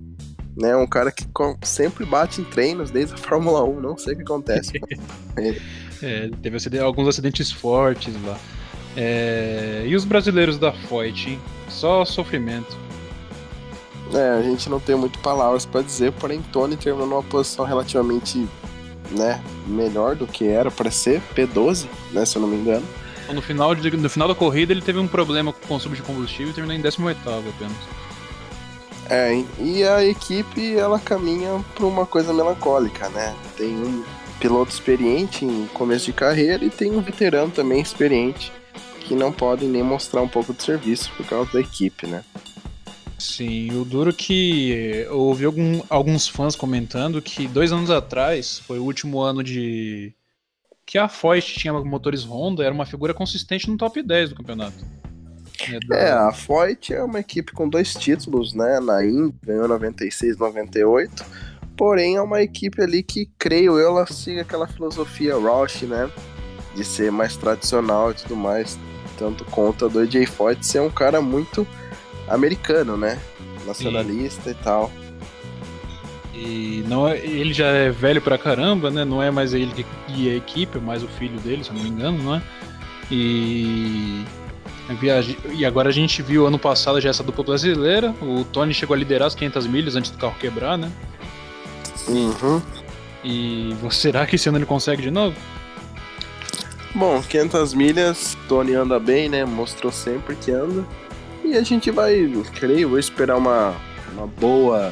né? 0.55 0.75
Um 0.75 0.87
cara 0.87 1.11
que 1.11 1.25
sempre 1.63 2.05
bate 2.05 2.41
em 2.41 2.43
treinos 2.43 2.91
desde 2.91 3.13
a 3.13 3.17
Fórmula 3.17 3.63
1, 3.63 3.79
não 3.79 3.97
sei 3.97 4.13
o 4.13 4.17
que 4.17 4.23
acontece. 4.23 4.73
é, 6.01 6.29
teve 6.41 6.79
alguns 6.79 7.07
acidentes 7.07 7.51
fortes 7.51 8.13
lá. 8.23 8.37
É, 8.95 9.83
e 9.87 9.95
os 9.95 10.03
brasileiros 10.03 10.57
da 10.57 10.73
Foyt, 10.73 11.29
hein? 11.29 11.39
Só 11.69 12.03
sofrimento. 12.03 12.77
É, 14.13 14.39
a 14.39 14.41
gente 14.41 14.69
não 14.69 14.79
tem 14.79 14.95
muito 14.95 15.17
palavras 15.19 15.65
para 15.65 15.81
dizer, 15.81 16.11
porém 16.13 16.41
Tony 16.51 16.75
terminou 16.75 17.07
numa 17.07 17.23
posição 17.23 17.63
relativamente, 17.63 18.45
né, 19.11 19.41
melhor 19.67 20.15
do 20.15 20.27
que 20.27 20.47
era 20.47 20.71
para 20.71 20.91
ser, 20.91 21.21
P12, 21.35 21.85
né, 22.11 22.25
se 22.25 22.37
eu 22.37 22.41
não 22.41 22.49
me 22.49 22.57
engano. 22.57 22.85
Então, 23.23 23.35
no 23.35 23.41
final, 23.41 23.75
de, 23.75 23.91
no 23.95 24.09
final 24.09 24.27
da 24.27 24.35
corrida 24.35 24.73
ele 24.73 24.81
teve 24.81 24.99
um 24.99 25.07
problema 25.07 25.53
com 25.53 25.63
o 25.63 25.67
consumo 25.67 25.95
de 25.95 26.01
combustível 26.01 26.51
e 26.51 26.53
terminou 26.53 26.77
em 26.77 26.81
18 26.81 27.19
apenas. 27.29 28.01
É, 29.09 29.43
e 29.59 29.83
a 29.83 30.03
equipe 30.05 30.75
ela 30.77 30.99
caminha 30.99 31.63
para 31.75 31.85
uma 31.85 32.05
coisa 32.05 32.33
melancólica, 32.33 33.09
né? 33.09 33.35
Tem 33.57 33.75
um 33.75 34.03
piloto 34.39 34.71
experiente 34.71 35.43
em 35.45 35.67
começo 35.73 36.05
de 36.05 36.13
carreira 36.13 36.63
e 36.63 36.69
tem 36.69 36.91
um 36.91 37.01
veterano 37.01 37.51
também 37.51 37.81
experiente 37.81 38.51
que 39.01 39.13
não 39.13 39.31
podem 39.31 39.67
nem 39.67 39.83
mostrar 39.83 40.21
um 40.21 40.27
pouco 40.27 40.53
de 40.53 40.63
serviço 40.63 41.11
por 41.17 41.25
causa 41.25 41.51
da 41.51 41.59
equipe, 41.59 42.07
né? 42.07 42.23
Sim, 43.21 43.71
o 43.79 43.85
duro 43.85 44.11
que 44.11 44.71
eu 45.05 45.19
ouvi 45.19 45.45
algum, 45.45 45.79
alguns 45.87 46.27
fãs 46.27 46.55
comentando 46.55 47.21
que 47.21 47.47
dois 47.47 47.71
anos 47.71 47.91
atrás 47.91 48.57
foi 48.57 48.79
o 48.79 48.83
último 48.83 49.21
ano 49.21 49.43
de 49.43 50.11
que 50.87 50.97
a 50.97 51.07
Foyt 51.07 51.59
tinha 51.59 51.71
motores 51.71 52.23
Honda, 52.23 52.63
era 52.63 52.73
uma 52.73 52.85
figura 52.85 53.13
consistente 53.13 53.69
no 53.69 53.77
top 53.77 54.01
10 54.01 54.29
do 54.29 54.35
campeonato. 54.35 54.83
É, 55.91 56.07
é, 56.07 56.11
a 56.11 56.31
Foyt 56.31 56.95
é 56.95 57.03
uma 57.03 57.19
equipe 57.19 57.51
com 57.51 57.69
dois 57.69 57.93
títulos, 57.93 58.55
né? 58.55 58.79
Na 58.79 59.05
Indy, 59.05 59.35
ganhou 59.45 59.67
96, 59.67 60.37
98. 60.37 61.23
Porém, 61.77 62.15
é 62.15 62.21
uma 62.23 62.41
equipe 62.41 62.81
ali 62.81 63.03
que, 63.03 63.29
creio 63.37 63.77
eu, 63.77 63.89
ela 63.89 64.07
siga 64.07 64.41
aquela 64.41 64.65
filosofia 64.65 65.35
Roush, 65.35 65.83
né? 65.83 66.09
De 66.75 66.83
ser 66.83 67.11
mais 67.11 67.37
tradicional 67.37 68.09
e 68.09 68.15
tudo 68.15 68.35
mais. 68.35 68.79
Tanto 69.15 69.45
conta 69.45 69.87
do 69.87 69.99
AJ 69.99 70.25
Foyt 70.25 70.65
ser 70.65 70.81
um 70.81 70.89
cara 70.89 71.21
muito 71.21 71.67
americano, 72.33 72.97
né? 72.97 73.19
Nacionalista 73.65 74.43
Sim. 74.43 74.49
e 74.51 74.63
tal. 74.63 74.91
E 76.33 76.85
não 76.87 77.07
é, 77.07 77.17
ele 77.17 77.53
já 77.53 77.67
é 77.67 77.89
velho 77.89 78.21
pra 78.21 78.37
caramba, 78.37 78.89
né? 78.89 79.05
Não 79.05 79.21
é 79.21 79.29
mais 79.29 79.53
ele 79.53 79.71
que 79.71 79.85
guia 80.11 80.33
a 80.33 80.35
equipe, 80.35 80.77
é 80.77 80.81
mais 80.81 81.03
o 81.03 81.07
filho 81.07 81.39
dele, 81.39 81.63
se 81.63 81.69
eu 81.69 81.75
não 81.75 81.83
me 81.83 81.89
engano, 81.89 82.17
não 82.23 82.35
é? 82.35 82.41
E 83.11 84.25
e 85.53 85.65
agora 85.65 85.89
a 85.89 85.91
gente 85.91 86.21
viu 86.21 86.45
ano 86.45 86.59
passado 86.59 86.99
já 86.99 87.09
essa 87.09 87.23
dupla 87.23 87.43
brasileira. 87.43 88.13
O 88.21 88.43
Tony 88.43 88.73
chegou 88.73 88.93
a 88.93 88.97
liderar 88.97 89.27
as 89.27 89.35
500 89.35 89.67
milhas 89.67 89.95
antes 89.95 90.11
do 90.11 90.17
carro 90.17 90.35
quebrar, 90.39 90.77
né? 90.77 90.91
Uhum. 92.07 92.61
E 93.23 93.75
será 93.91 94.25
que 94.25 94.35
esse 94.35 94.49
ano 94.49 94.57
ele 94.57 94.65
consegue 94.65 95.01
de 95.01 95.11
novo? 95.11 95.35
Bom, 96.93 97.21
500 97.21 97.73
milhas, 97.73 98.37
Tony 98.49 98.73
anda 98.73 98.99
bem, 98.99 99.29
né? 99.29 99.45
Mostrou 99.45 99.91
sempre 99.91 100.35
que 100.35 100.51
anda. 100.51 100.85
E 101.51 101.57
a 101.57 101.63
gente 101.63 101.91
vai, 101.91 102.31
creio, 102.55 102.97
esperar 102.97 103.35
uma, 103.35 103.75
uma 104.13 104.25
boa 104.25 104.89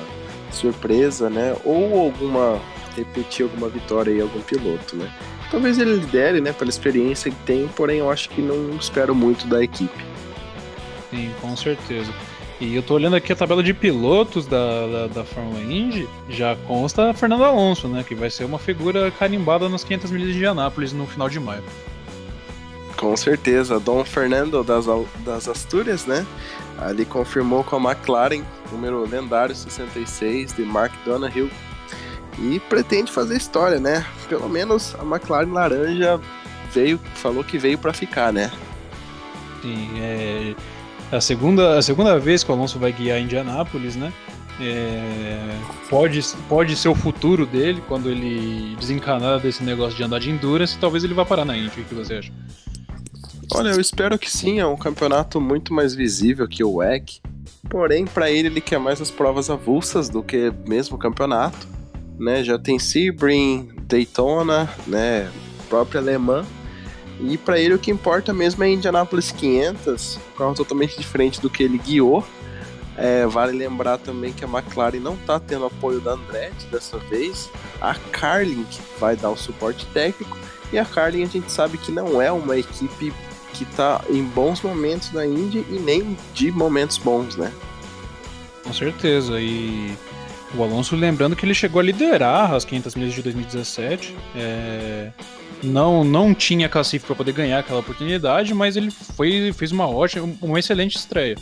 surpresa, 0.52 1.30
né? 1.30 1.56
Ou 1.64 2.02
alguma. 2.02 2.60
repetir 2.98 3.44
alguma 3.44 3.70
vitória 3.70 4.12
aí, 4.12 4.20
algum 4.20 4.42
piloto, 4.42 4.98
né? 4.98 5.10
Talvez 5.50 5.80
ele 5.80 5.96
lidere, 5.96 6.42
né, 6.42 6.52
pela 6.52 6.70
experiência 6.70 7.32
que 7.32 7.38
tem, 7.46 7.66
porém 7.70 8.00
eu 8.00 8.12
acho 8.12 8.28
que 8.28 8.42
não 8.42 8.76
espero 8.76 9.16
muito 9.16 9.48
da 9.48 9.64
equipe. 9.64 10.04
Sim, 11.10 11.32
com 11.40 11.56
certeza. 11.56 12.14
E 12.60 12.76
eu 12.76 12.84
tô 12.84 12.96
olhando 12.96 13.16
aqui 13.16 13.32
a 13.32 13.36
tabela 13.38 13.64
de 13.64 13.74
pilotos 13.74 14.46
da, 14.46 14.86
da, 14.86 15.08
da 15.08 15.24
Fórmula 15.24 15.62
Indy, 15.62 16.10
já 16.28 16.58
consta 16.68 17.14
Fernando 17.14 17.46
Alonso, 17.46 17.88
né, 17.88 18.04
que 18.06 18.14
vai 18.14 18.30
ser 18.30 18.44
uma 18.44 18.60
figura 18.60 19.10
carimbada 19.12 19.70
nas 19.70 19.86
500 19.86 20.12
milhas 20.12 20.36
de 20.36 20.46
Anápolis 20.46 20.92
no 20.92 21.08
final 21.08 21.30
de 21.30 21.40
maio. 21.40 21.64
Com 23.00 23.16
certeza, 23.16 23.80
Dom 23.80 24.04
Fernando 24.04 24.62
das, 24.62 24.86
das 25.24 25.48
Astúrias, 25.48 26.06
né, 26.06 26.28
ali 26.78 27.06
confirmou 27.06 27.64
com 27.64 27.78
a 27.78 27.94
McLaren, 27.94 28.44
número 28.74 29.08
lendário 29.10 29.56
66 29.56 30.54
de 30.54 30.64
Mark 30.64 30.92
Donoghue, 31.06 31.50
e 32.38 32.60
pretende 32.68 33.10
fazer 33.10 33.38
história, 33.38 33.80
né? 33.80 34.06
Pelo 34.28 34.50
menos 34.50 34.96
a 34.96 35.04
McLaren 35.04 35.52
laranja 35.52 36.20
veio, 36.74 37.00
falou 37.16 37.42
que 37.42 37.58
veio 37.58 37.78
para 37.78 37.94
ficar, 37.94 38.34
né? 38.34 38.52
Sim, 39.62 39.90
é 40.02 40.56
a 41.10 41.22
segunda, 41.22 41.78
a 41.78 41.82
segunda 41.82 42.20
vez 42.20 42.44
que 42.44 42.52
o 42.52 42.54
Alonso 42.54 42.78
vai 42.78 42.92
guiar 42.92 43.20
Indianápolis, 43.20 43.96
né? 43.96 44.12
É, 44.60 45.56
pode, 45.90 46.22
pode 46.50 46.76
ser 46.76 46.90
o 46.90 46.96
futuro 46.96 47.46
dele 47.46 47.82
quando 47.88 48.10
ele 48.10 48.76
desencanar 48.78 49.40
desse 49.40 49.64
negócio 49.64 49.96
de 49.96 50.04
andar 50.04 50.20
de 50.20 50.30
endurance, 50.30 50.78
talvez 50.78 51.06
ele 51.06 51.14
vá 51.14 51.24
parar 51.24 51.46
na 51.46 51.58
Indy. 51.58 51.80
O 51.80 51.86
que 51.86 51.96
você 51.96 52.16
acha? 52.16 52.32
Olha, 53.54 53.70
eu 53.70 53.82
espero 53.82 54.18
que 54.18 54.30
sim. 54.30 54.60
É 54.60 54.66
um 54.66 54.78
campeonato 54.78 55.42
muito 55.42 55.74
mais 55.74 55.96
visível 55.96 56.48
que 56.48 56.64
o 56.64 56.76
WEC. 56.76 57.22
Porém, 57.70 58.06
para 58.06 58.30
ele, 58.30 58.48
ele 58.48 58.62
quer 58.62 58.80
mais 58.80 59.02
as 59.02 59.12
provas 59.12 59.50
avulsas 59.50 60.10
do 60.10 60.22
que 60.24 60.54
mesmo 60.68 60.96
o 60.96 61.00
campeonato. 61.00 61.68
Né? 62.18 62.44
Já 62.44 62.60
tem 62.60 62.78
Sebring, 62.78 63.70
Daytona, 63.84 64.70
né? 64.88 65.32
própria 65.70 66.02
alemã. 66.02 66.46
E 67.22 67.38
para 67.38 67.60
ele 67.60 67.74
o 67.74 67.80
que 67.80 67.92
importa 67.92 68.34
mesmo 68.34 68.64
é 68.64 68.70
Indianapolis 68.70 69.32
500, 69.32 70.18
um 70.18 70.38
carro 70.38 70.56
totalmente 70.56 70.98
diferente 70.98 71.42
do 71.42 71.50
que 71.50 71.64
ele 71.64 71.78
guiou. 71.78 72.26
É, 72.98 73.26
vale 73.26 73.58
lembrar 73.58 73.98
também 73.98 74.34
que 74.34 74.44
a 74.44 74.48
McLaren 74.48 75.00
não 75.00 75.14
está 75.14 75.40
tendo 75.40 75.66
apoio 75.66 76.02
da 76.02 76.14
Andretti 76.14 76.66
dessa 76.68 76.98
vez. 76.98 77.50
A 77.80 77.96
Carlin 77.96 78.66
vai 79.00 79.16
dar 79.16 79.30
o 79.30 79.38
suporte 79.38 79.86
técnico. 79.88 80.38
E 80.72 80.78
a 80.78 80.86
Carlin 80.86 81.24
a 81.24 81.28
gente 81.28 81.52
sabe 81.52 81.78
que 81.78 81.92
não 81.92 82.22
é 82.22 82.32
uma 82.32 82.58
equipe 82.58 83.14
que 83.66 83.70
está 83.70 84.02
em 84.10 84.24
bons 84.24 84.62
momentos 84.62 85.10
da 85.10 85.26
Indy 85.26 85.66
e 85.70 85.80
nem 85.80 86.18
de 86.34 86.50
momentos 86.50 86.98
bons, 86.98 87.36
né? 87.36 87.52
Com 88.64 88.74
certeza. 88.74 89.40
E 89.40 89.94
o 90.56 90.64
Alonso 90.64 90.96
lembrando 90.96 91.36
que 91.36 91.46
ele 91.46 91.54
chegou 91.54 91.82
a 91.82 91.84
liderar 91.84 92.54
as 92.54 92.64
500 92.64 92.96
milhas 92.96 93.14
de 93.14 93.22
2017. 93.22 94.16
É... 94.36 95.12
Não, 95.62 96.06
não 96.06 96.34
tinha 96.34 96.70
cacife 96.70 97.06
para 97.06 97.16
poder 97.16 97.34
ganhar 97.34 97.60
aquela 97.60 97.80
oportunidade, 97.80 98.54
mas 98.54 98.78
ele 98.78 98.92
foi, 98.92 99.52
fez 99.52 99.74
uma 99.74 99.88
ótima, 99.90 100.34
uma 100.42 100.58
excelente 100.58 100.96
estreia. 100.96 101.36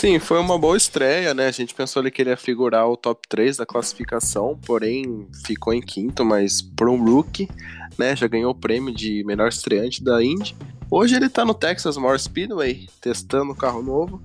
Sim, 0.00 0.18
foi 0.18 0.40
uma 0.40 0.58
boa 0.58 0.78
estreia, 0.78 1.34
né? 1.34 1.46
A 1.46 1.50
gente 1.50 1.74
pensou 1.74 2.02
que 2.10 2.22
ele 2.22 2.30
ia 2.30 2.36
figurar 2.38 2.88
o 2.88 2.96
top 2.96 3.20
3 3.28 3.58
da 3.58 3.66
classificação, 3.66 4.58
porém 4.64 5.28
ficou 5.44 5.74
em 5.74 5.82
quinto, 5.82 6.24
mas 6.24 6.62
por 6.62 6.88
um 6.88 7.04
rookie, 7.04 7.50
né? 7.98 8.16
Já 8.16 8.26
ganhou 8.26 8.52
o 8.52 8.54
prêmio 8.54 8.94
de 8.94 9.22
melhor 9.24 9.50
estreante 9.50 10.02
da 10.02 10.24
Indy. 10.24 10.56
Hoje 10.90 11.16
ele 11.16 11.28
tá 11.28 11.44
no 11.44 11.52
Texas 11.52 11.98
Motor 11.98 12.18
Speedway, 12.18 12.88
testando 12.98 13.52
o 13.52 13.54
carro 13.54 13.82
novo. 13.82 14.22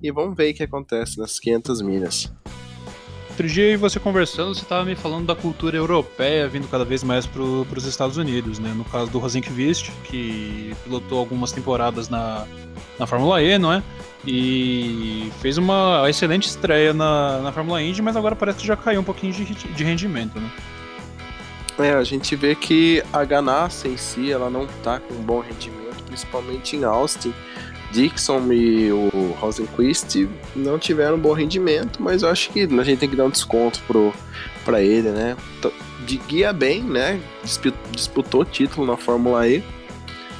E 0.00 0.12
vamos 0.12 0.36
ver 0.36 0.52
o 0.52 0.54
que 0.54 0.62
acontece 0.62 1.18
nas 1.18 1.40
500 1.40 1.82
milhas. 1.82 2.32
Outro 3.40 3.54
dia 3.54 3.78
você 3.78 3.98
conversando, 3.98 4.54
você 4.54 4.60
estava 4.60 4.84
me 4.84 4.94
falando 4.94 5.24
da 5.24 5.34
cultura 5.34 5.74
europeia 5.74 6.46
vindo 6.46 6.68
cada 6.68 6.84
vez 6.84 7.02
mais 7.02 7.24
para 7.24 7.40
os 7.40 7.86
Estados 7.86 8.18
Unidos, 8.18 8.58
né? 8.58 8.70
No 8.76 8.84
caso 8.84 9.10
do 9.10 9.18
Rosenqvist, 9.18 9.90
que 10.04 10.76
pilotou 10.84 11.18
algumas 11.18 11.50
temporadas 11.50 12.10
na, 12.10 12.46
na 12.98 13.06
Fórmula 13.06 13.42
E, 13.42 13.56
não 13.56 13.72
é? 13.72 13.82
E 14.26 15.32
fez 15.40 15.56
uma 15.56 16.04
excelente 16.06 16.48
estreia 16.48 16.92
na, 16.92 17.38
na 17.38 17.50
Fórmula 17.50 17.82
Indy, 17.82 18.02
mas 18.02 18.14
agora 18.14 18.36
parece 18.36 18.58
que 18.58 18.66
já 18.66 18.76
caiu 18.76 19.00
um 19.00 19.04
pouquinho 19.04 19.32
de, 19.32 19.46
de 19.46 19.84
rendimento, 19.84 20.38
né? 20.38 20.50
É, 21.78 21.94
a 21.94 22.04
gente 22.04 22.36
vê 22.36 22.54
que 22.54 23.02
a 23.10 23.24
Ganassi 23.24 23.88
em 23.88 23.96
si, 23.96 24.30
ela 24.30 24.50
não 24.50 24.66
tá 24.82 25.00
com 25.00 25.14
bom 25.14 25.40
rendimento, 25.40 26.04
principalmente 26.04 26.76
em 26.76 26.84
Austin. 26.84 27.32
Dixon 27.90 28.52
e 28.52 28.92
o 28.92 29.34
Rosenquist 29.40 30.28
não 30.54 30.78
tiveram 30.78 31.16
um 31.16 31.20
bom 31.20 31.32
rendimento, 31.32 32.02
mas 32.02 32.22
eu 32.22 32.28
acho 32.28 32.50
que 32.50 32.62
a 32.62 32.84
gente 32.84 32.98
tem 32.98 33.08
que 33.08 33.16
dar 33.16 33.24
um 33.24 33.30
desconto 33.30 33.80
pro, 33.86 34.12
ele, 34.78 35.10
né? 35.10 35.36
De 36.06 36.16
guia 36.16 36.52
bem, 36.52 36.82
né? 36.82 37.20
Disputou 37.90 38.44
título 38.44 38.86
na 38.86 38.96
Fórmula 38.96 39.46
E 39.48 39.62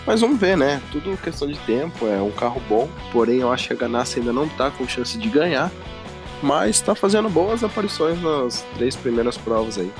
mas 0.06 0.20
vamos 0.20 0.40
ver, 0.40 0.56
né? 0.56 0.80
Tudo 0.90 1.16
questão 1.18 1.46
de 1.46 1.58
tempo, 1.60 2.06
é 2.06 2.20
um 2.20 2.30
carro 2.30 2.60
bom, 2.68 2.88
porém 3.12 3.40
eu 3.40 3.52
acho 3.52 3.68
que 3.68 3.74
a 3.74 3.76
Ganassi 3.76 4.18
ainda 4.18 4.32
não 4.32 4.48
tá 4.48 4.70
com 4.70 4.88
chance 4.88 5.16
de 5.18 5.28
ganhar, 5.28 5.70
mas 6.42 6.76
está 6.76 6.94
fazendo 6.94 7.28
boas 7.28 7.62
aparições 7.62 8.20
nas 8.20 8.64
três 8.76 8.96
primeiras 8.96 9.36
provas 9.36 9.78
aí. 9.78 9.90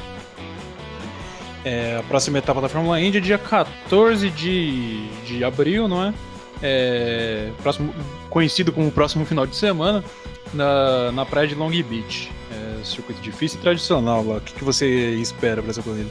É, 1.65 1.99
a 1.99 2.03
próxima 2.03 2.39
etapa 2.39 2.61
da 2.61 2.69
Fórmula 2.69 2.99
Indy 3.01 3.19
é 3.19 3.21
dia 3.21 3.39
14 3.39 4.31
de, 4.31 5.07
de 5.27 5.45
abril, 5.45 5.87
não 5.87 6.03
é? 6.03 6.15
É 6.63 7.51
próximo, 7.63 7.95
conhecido 8.29 8.73
como 8.73 8.89
o 8.89 8.93
próximo 8.93 9.25
final 9.25 9.47
de 9.47 9.57
semana, 9.57 10.05
na, 10.53 11.13
na 11.13 11.27
praia 11.27 11.49
de 11.49 11.55
Long 11.55 11.71
Beach. 11.71 12.31
É, 12.51 12.85
circuito 12.85 13.21
difícil 13.21 13.59
e 13.59 13.63
tradicional 13.63 14.25
lá. 14.25 14.37
O 14.37 14.41
que, 14.41 14.55
que 14.55 14.65
você 14.65 15.15
espera 15.15 15.63
para 15.63 15.71
essa 15.71 15.83
corrida? 15.83 16.11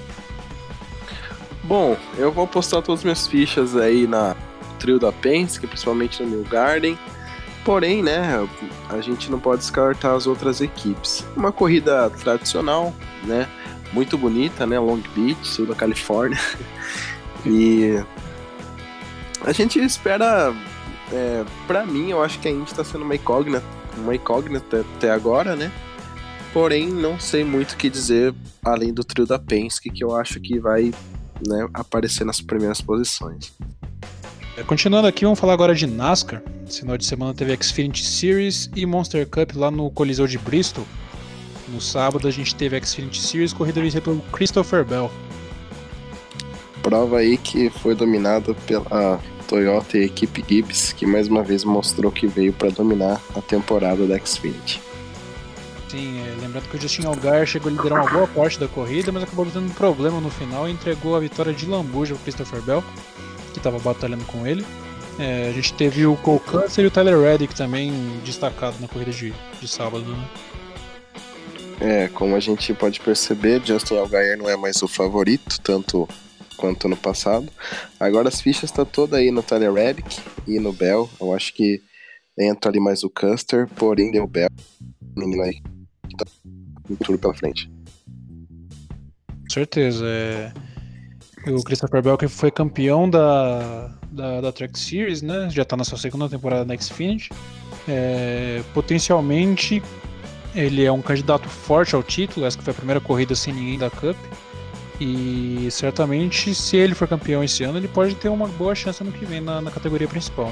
Bom, 1.63 1.95
eu 2.17 2.31
vou 2.31 2.47
postar 2.47 2.81
todas 2.81 3.01
as 3.01 3.03
minhas 3.03 3.27
fichas 3.27 3.75
aí 3.75 4.07
na 4.07 4.35
trio 4.79 4.97
da 4.97 5.11
Penske, 5.11 5.67
principalmente 5.67 6.23
no 6.23 6.29
New 6.29 6.43
Garden. 6.45 6.97
Porém, 7.63 8.01
né, 8.01 8.47
a 8.89 9.01
gente 9.01 9.29
não 9.29 9.39
pode 9.39 9.61
descartar 9.61 10.15
as 10.15 10.25
outras 10.25 10.61
equipes. 10.61 11.25
Uma 11.35 11.51
corrida 11.51 12.09
tradicional, 12.09 12.93
né, 13.23 13.47
muito 13.91 14.17
bonita, 14.17 14.65
né, 14.65 14.79
Long 14.79 15.01
Beach, 15.13 15.45
sul 15.45 15.67
da 15.67 15.75
Califórnia. 15.75 16.39
e 17.45 18.01
a 19.45 19.51
gente 19.51 19.79
espera, 19.79 20.53
é, 21.11 21.43
para 21.67 21.85
mim, 21.85 22.09
eu 22.09 22.23
acho 22.23 22.39
que 22.39 22.47
a 22.47 22.51
Indy 22.51 22.71
está 22.71 22.83
sendo 22.83 23.03
uma 23.03 23.15
incógnita, 23.15 23.63
uma 23.97 24.15
incógnita 24.15 24.85
até 24.97 25.11
agora, 25.11 25.55
né. 25.55 25.71
Porém, 26.53 26.87
não 26.87 27.19
sei 27.19 27.43
muito 27.43 27.73
o 27.73 27.77
que 27.77 27.89
dizer 27.89 28.33
além 28.65 28.93
do 28.93 29.03
trio 29.03 29.25
da 29.25 29.37
Penske, 29.37 29.89
que 29.89 30.03
eu 30.03 30.15
acho 30.15 30.39
que 30.39 30.59
vai 30.59 30.91
né, 31.47 31.67
aparecer 31.73 32.25
nas 32.25 32.41
primeiras 32.41 32.81
posições. 32.81 33.53
É, 34.57 34.63
continuando 34.63 35.07
aqui, 35.07 35.23
vamos 35.23 35.39
falar 35.39 35.53
agora 35.53 35.75
de 35.75 35.85
NASCAR. 35.85 36.41
Esse 36.67 36.81
final 36.81 36.97
de 36.97 37.05
semana 37.05 37.33
teve 37.33 37.55
Xfinity 37.63 38.03
Series 38.03 38.69
e 38.75 38.85
Monster 38.85 39.27
Cup 39.27 39.55
lá 39.55 39.71
no 39.71 39.89
Coliseu 39.91 40.27
de 40.27 40.37
Bristol. 40.37 40.85
No 41.69 41.79
sábado 41.79 42.27
a 42.27 42.31
gente 42.31 42.55
teve 42.55 42.79
Xfinity 42.83 43.21
Series, 43.21 43.53
corrida 43.53 43.79
vencida 43.79 44.01
pelo 44.01 44.19
Christopher 44.31 44.83
Bell. 44.83 45.11
Prova 46.89 47.19
aí 47.19 47.37
que 47.37 47.69
foi 47.69 47.93
dominada 47.93 48.55
pela 48.65 49.21
Toyota 49.47 49.95
e 49.95 50.01
a 50.01 50.05
equipe 50.05 50.43
Gibbs, 50.49 50.91
que 50.91 51.05
mais 51.05 51.27
uma 51.27 51.43
vez 51.43 51.63
mostrou 51.63 52.11
que 52.11 52.25
veio 52.25 52.51
para 52.51 52.71
dominar 52.71 53.21
a 53.35 53.41
temporada 53.41 54.07
da 54.07 54.17
Xfinity. 54.17 54.81
Sim, 55.87 56.19
é, 56.19 56.41
lembrando 56.41 56.67
que 56.67 56.77
o 56.77 56.81
Justin 56.81 57.05
Algar 57.05 57.45
chegou 57.45 57.69
a 57.69 57.75
liderar 57.75 58.01
uma 58.01 58.11
boa 58.11 58.27
parte 58.27 58.59
da 58.59 58.67
corrida, 58.67 59.11
mas 59.11 59.21
acabou 59.21 59.45
tendo 59.45 59.67
um 59.67 59.69
problema 59.69 60.19
no 60.19 60.31
final 60.31 60.67
e 60.67 60.71
entregou 60.71 61.15
a 61.15 61.19
vitória 61.19 61.53
de 61.53 61.67
lambuja 61.67 62.15
ao 62.15 62.19
Christopher 62.21 62.59
Bell, 62.63 62.83
que 63.53 63.59
estava 63.59 63.77
batalhando 63.77 64.25
com 64.25 64.47
ele. 64.47 64.65
É, 65.19 65.47
a 65.47 65.51
gente 65.51 65.71
teve 65.75 66.07
o 66.07 66.15
Cole 66.15 66.41
e 66.75 66.85
o 66.87 66.89
Tyler 66.89 67.19
Reddick 67.19 67.53
também 67.53 67.93
destacado 68.25 68.77
na 68.81 68.87
corrida 68.87 69.11
de, 69.11 69.31
de 69.61 69.67
sábado, 69.67 70.05
né? 70.05 70.27
É, 71.79 72.07
como 72.07 72.35
a 72.35 72.39
gente 72.39 72.73
pode 72.73 72.99
perceber, 72.99 73.61
Justin 73.63 73.97
Algar 73.97 74.35
não 74.39 74.49
é 74.49 74.57
mais 74.57 74.81
o 74.81 74.87
favorito, 74.87 75.61
tanto 75.61 76.09
quanto 76.59 76.89
no 76.89 76.97
passado. 76.97 77.49
Agora 77.99 78.27
as 78.27 78.41
fichas 78.41 78.65
estão 78.65 78.85
tá 78.85 78.91
todas 78.91 79.19
aí 79.19 79.31
no 79.31 79.41
Tyler 79.41 79.73
Reddick 79.73 80.21
e 80.45 80.59
no 80.59 80.73
Bell. 80.73 81.09
Eu 81.19 81.33
acho 81.33 81.53
que 81.53 81.81
entra 82.37 82.69
ali 82.69 82.79
mais 82.79 83.03
o 83.03 83.09
Custer, 83.09 83.67
porém 83.75 84.11
deu 84.11 84.27
Bell. 84.27 84.49
Menino 85.15 85.43
aí 85.43 85.61
futuro 86.87 87.17
pela 87.17 87.33
frente. 87.33 87.71
Com 88.07 89.49
certeza. 89.49 90.05
É... 90.05 90.51
O 91.47 91.63
Christopher 91.63 92.01
Bell 92.01 92.17
que 92.17 92.27
foi 92.27 92.51
campeão 92.51 93.09
da, 93.09 93.87
da, 94.11 94.41
da 94.41 94.51
Track 94.51 94.77
Series, 94.77 95.21
né? 95.21 95.49
Já 95.49 95.63
está 95.63 95.77
na 95.77 95.83
sua 95.83 95.97
segunda 95.97 96.27
temporada 96.27 96.65
na 96.65 96.77
Xfinity. 96.77 97.29
É... 97.87 98.61
Potencialmente 98.73 99.81
ele 100.55 100.83
é 100.83 100.91
um 100.91 101.01
candidato 101.01 101.47
forte 101.47 101.95
ao 101.95 102.03
título. 102.03 102.45
Essa 102.45 102.61
foi 102.61 102.71
a 102.71 102.75
primeira 102.75 102.99
corrida 102.99 103.35
sem 103.35 103.53
ninguém 103.53 103.77
da 103.77 103.89
Cup. 103.89 104.17
E 104.99 105.69
certamente, 105.71 106.53
se 106.53 106.75
ele 106.75 106.93
for 106.93 107.07
campeão 107.07 107.43
esse 107.43 107.63
ano, 107.63 107.77
ele 107.77 107.87
pode 107.87 108.15
ter 108.15 108.29
uma 108.29 108.47
boa 108.47 108.75
chance 108.75 109.03
no 109.03 109.11
que 109.11 109.25
vem 109.25 109.39
na, 109.39 109.61
na 109.61 109.71
categoria 109.71 110.07
principal. 110.07 110.51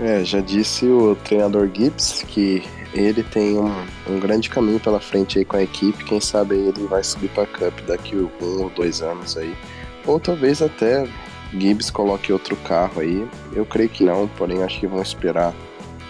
É, 0.00 0.24
já 0.24 0.40
disse 0.40 0.86
o 0.86 1.14
treinador 1.16 1.70
Gibbs 1.72 2.24
que 2.26 2.62
ele 2.92 3.22
tem 3.22 3.58
um, 3.58 3.70
um, 4.08 4.18
grande 4.18 4.48
caminho 4.48 4.80
pela 4.80 4.98
frente 4.98 5.38
aí 5.38 5.44
com 5.44 5.56
a 5.56 5.62
equipe. 5.62 6.04
Quem 6.04 6.20
sabe 6.20 6.56
ele 6.56 6.86
vai 6.86 7.04
subir 7.04 7.28
para 7.28 7.46
Cup 7.46 7.80
daqui 7.86 8.16
um 8.16 8.30
ou 8.40 8.70
dois 8.70 9.02
anos 9.02 9.36
aí. 9.36 9.54
Ou 10.06 10.18
talvez 10.18 10.62
até 10.62 11.06
Gibbs 11.52 11.90
coloque 11.90 12.32
outro 12.32 12.56
carro 12.56 13.00
aí. 13.00 13.26
Eu 13.52 13.64
creio 13.64 13.88
que 13.88 14.04
não, 14.04 14.26
porém 14.26 14.62
acho 14.62 14.80
que 14.80 14.86
vão 14.86 15.02
esperar 15.02 15.54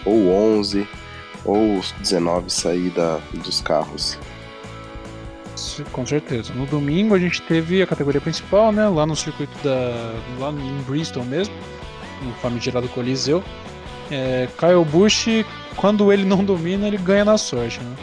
ou 0.05 0.29
11 0.29 0.87
ou 1.45 1.79
os 1.79 1.93
19 2.01 2.51
sair 2.51 2.91
da, 2.91 3.21
dos 3.33 3.61
carros. 3.61 4.19
Com 5.93 6.07
certeza. 6.07 6.53
No 6.55 6.67
domingo 6.67 7.15
a 7.15 7.19
gente 7.19 7.43
teve 7.43 7.83
a 7.83 7.87
categoria 7.87 8.21
principal, 8.21 8.73
né? 8.73 8.89
Lá 8.89 9.07
no 9.07 9.17
circuito 9.17 9.57
da. 9.63 10.15
lá 10.39 10.51
em 10.51 10.83
Bristol 10.83 11.25
mesmo, 11.25 11.55
no 12.23 12.33
famigerado 12.35 12.89
Coliseu. 12.89 13.43
É, 14.11 14.49
Kyle 14.59 14.85
Busch, 14.85 15.27
quando 15.77 16.13
ele 16.13 16.25
não 16.25 16.43
domina, 16.45 16.87
ele 16.87 16.99
ganha 16.99 17.25
na 17.25 17.39
sorte, 17.39 17.81
né? 17.81 17.97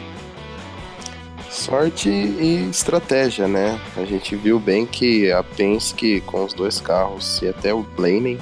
Sorte 1.50 2.08
e 2.08 2.68
estratégia, 2.70 3.46
né? 3.46 3.78
A 3.96 4.04
gente 4.04 4.34
viu 4.34 4.58
bem 4.58 4.86
que 4.86 5.30
a 5.30 5.42
Penske 5.42 6.20
com 6.22 6.44
os 6.44 6.54
dois 6.54 6.80
carros 6.80 7.42
e 7.42 7.48
até 7.48 7.74
o 7.74 7.82
Blaney 7.82 8.38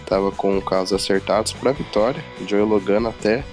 estava 0.00 0.30
com 0.30 0.60
carros 0.60 0.92
acertados 0.92 1.52
para 1.52 1.72
vitória. 1.72 2.22
Joey 2.46 2.64
Logano 2.64 3.08
até 3.08 3.44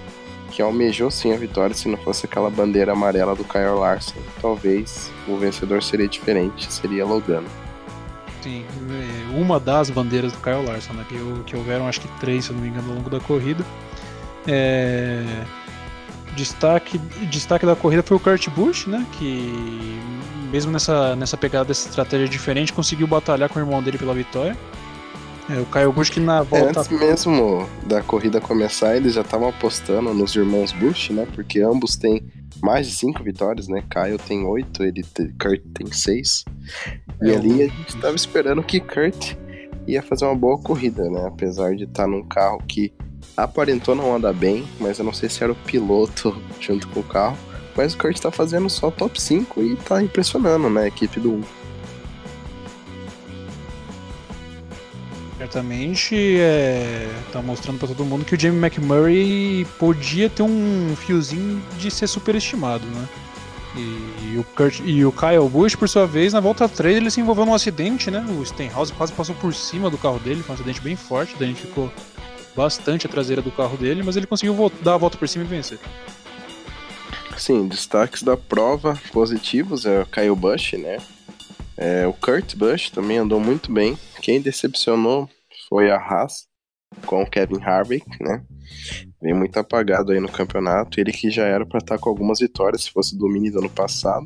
que 0.59 0.63
almejou 0.63 1.09
sim 1.09 1.31
a 1.31 1.37
vitória 1.37 1.73
se 1.73 1.87
não 1.87 1.97
fosse 1.97 2.25
aquela 2.25 2.49
bandeira 2.49 2.91
amarela 2.91 3.33
do 3.33 3.45
Kyle 3.45 3.79
Larson. 3.79 4.19
Talvez 4.41 5.09
o 5.25 5.37
vencedor 5.37 5.81
seria 5.81 6.05
diferente, 6.05 6.69
seria 6.69 7.05
Logano. 7.05 7.47
Sim, 8.41 8.65
é, 8.91 9.37
uma 9.39 9.57
das 9.57 9.89
bandeiras 9.89 10.33
do 10.33 10.37
Kyle 10.39 10.65
Larson, 10.65 10.91
né? 10.91 11.05
Que, 11.07 11.15
que 11.45 11.55
houveram 11.55 11.87
acho 11.87 12.01
que 12.01 12.09
três, 12.19 12.43
se 12.43 12.51
não 12.51 12.59
me 12.59 12.67
engano, 12.67 12.89
ao 12.89 12.95
longo 12.97 13.09
da 13.09 13.21
corrida. 13.21 13.65
É... 14.45 15.23
Destaque, 16.35 16.97
destaque 17.31 17.65
da 17.65 17.77
corrida 17.77 18.03
foi 18.03 18.17
o 18.17 18.19
Kurt 18.19 18.49
Busch, 18.49 18.85
né? 18.85 19.07
Que 19.13 19.97
mesmo 20.51 20.73
nessa, 20.73 21.15
nessa 21.15 21.37
pegada 21.37 21.63
dessa 21.69 21.87
estratégia 21.87 22.27
diferente, 22.27 22.73
conseguiu 22.73 23.07
batalhar 23.07 23.47
com 23.47 23.59
o 23.59 23.61
irmão 23.61 23.81
dele 23.81 23.97
pela 23.97 24.13
vitória. 24.13 24.57
É, 25.49 25.59
o 25.59 25.65
Kyle 25.65 25.91
Busch 25.91 26.11
que 26.11 26.19
na 26.19 26.43
volta. 26.43 26.79
Antes 26.79 26.89
mesmo 26.89 27.67
da 27.87 28.03
corrida 28.03 28.39
começar, 28.39 28.95
eles 28.95 29.15
já 29.15 29.21
estavam 29.21 29.49
apostando 29.49 30.13
nos 30.13 30.35
irmãos 30.35 30.71
Busch, 30.71 31.09
né? 31.09 31.27
Porque 31.33 31.59
ambos 31.59 31.95
têm 31.95 32.23
mais 32.61 32.87
de 32.87 32.93
cinco 32.93 33.23
vitórias, 33.23 33.67
né? 33.67 33.83
Kyle 33.89 34.19
tem 34.19 34.45
oito, 34.45 34.83
ele 34.83 35.03
Kurt 35.41 35.61
tem 35.73 35.91
seis. 35.91 36.45
E 37.21 37.31
é, 37.31 37.35
ali 37.35 37.63
a 37.63 37.67
gente 37.67 37.95
estava 37.95 38.15
esperando 38.15 38.61
que 38.61 38.79
Kurt 38.79 39.35
ia 39.87 40.03
fazer 40.03 40.25
uma 40.25 40.35
boa 40.35 40.57
corrida, 40.59 41.09
né? 41.09 41.25
Apesar 41.25 41.75
de 41.75 41.85
estar 41.85 42.03
tá 42.03 42.07
num 42.07 42.23
carro 42.23 42.61
que 42.67 42.93
aparentou 43.35 43.95
não 43.95 44.15
andar 44.15 44.33
bem, 44.33 44.67
mas 44.79 44.99
eu 44.99 45.05
não 45.05 45.13
sei 45.13 45.29
se 45.29 45.43
era 45.43 45.51
o 45.51 45.55
piloto 45.55 46.35
junto 46.61 46.87
com 46.89 46.99
o 46.99 47.03
carro. 47.03 47.37
Mas 47.75 47.93
o 47.93 47.97
Kurt 47.97 48.19
tá 48.19 48.29
fazendo 48.29 48.69
só 48.69 48.91
top 48.91 49.19
5 49.21 49.63
e 49.63 49.75
tá 49.77 50.03
impressionando, 50.03 50.69
né? 50.69 50.83
A 50.83 50.87
equipe 50.87 51.19
do 51.19 51.33
1. 51.33 51.41
Certamente 55.49 56.37
é, 56.39 57.09
tá 57.31 57.41
mostrando 57.41 57.79
para 57.79 57.87
todo 57.87 58.05
mundo 58.05 58.23
que 58.23 58.35
o 58.35 58.39
Jamie 58.39 58.59
McMurray 58.59 59.65
podia 59.79 60.29
ter 60.29 60.43
um 60.43 60.95
fiozinho 60.95 61.59
de 61.75 61.89
ser 61.89 62.05
superestimado, 62.05 62.85
né? 62.85 63.09
E, 63.75 64.33
e, 64.33 64.37
o 64.37 64.43
Kurt, 64.43 64.79
e 64.85 65.03
o 65.03 65.11
Kyle 65.11 65.49
Busch, 65.49 65.75
por 65.75 65.89
sua 65.89 66.05
vez, 66.05 66.33
na 66.33 66.39
volta 66.39 66.69
3 66.69 66.97
ele 66.97 67.09
se 67.09 67.19
envolveu 67.19 67.47
num 67.47 67.55
acidente, 67.55 68.11
né? 68.11 68.23
O 68.39 68.45
Stenhouse 68.45 68.93
quase 68.93 69.11
passou 69.11 69.33
por 69.33 69.51
cima 69.51 69.89
do 69.89 69.97
carro 69.97 70.19
dele, 70.19 70.43
foi 70.43 70.51
um 70.51 70.55
acidente 70.55 70.81
bem 70.81 70.95
forte, 70.95 71.35
daí 71.39 71.55
ficou 71.55 71.91
bastante 72.55 73.07
a 73.07 73.09
traseira 73.09 73.41
do 73.41 73.49
carro 73.49 73.75
dele, 73.75 74.03
mas 74.03 74.15
ele 74.15 74.27
conseguiu 74.27 74.71
dar 74.83 74.93
a 74.93 74.97
volta 74.97 75.17
por 75.17 75.27
cima 75.27 75.45
e 75.45 75.47
vencer. 75.47 75.79
Sim, 77.35 77.67
destaques 77.67 78.21
da 78.21 78.37
prova 78.37 79.01
positivos 79.11 79.87
é 79.87 80.01
o 80.01 80.05
Kyle 80.05 80.35
Busch, 80.35 80.73
né? 80.73 80.97
É, 81.75 82.05
o 82.05 82.13
Kurt 82.13 82.55
Busch 82.55 82.91
também 82.91 83.17
andou 83.17 83.39
muito 83.39 83.71
bem. 83.71 83.97
Quem 84.21 84.39
decepcionou 84.39 85.27
foi 85.69 85.91
a 85.91 85.97
Haas 85.97 86.49
com 87.05 87.21
o 87.21 87.29
Kevin 87.29 87.61
Harvick, 87.61 88.05
né? 88.21 88.43
Vem 89.21 89.33
muito 89.33 89.57
apagado 89.57 90.11
aí 90.11 90.19
no 90.19 90.29
campeonato. 90.29 90.99
Ele 90.99 91.11
que 91.11 91.29
já 91.29 91.45
era 91.45 91.65
para 91.65 91.77
estar 91.77 91.95
tá 91.95 92.01
com 92.01 92.09
algumas 92.09 92.39
vitórias 92.39 92.83
se 92.83 92.91
fosse 92.91 93.17
domínio 93.17 93.51
do 93.51 93.59
ano 93.59 93.69
passado. 93.69 94.25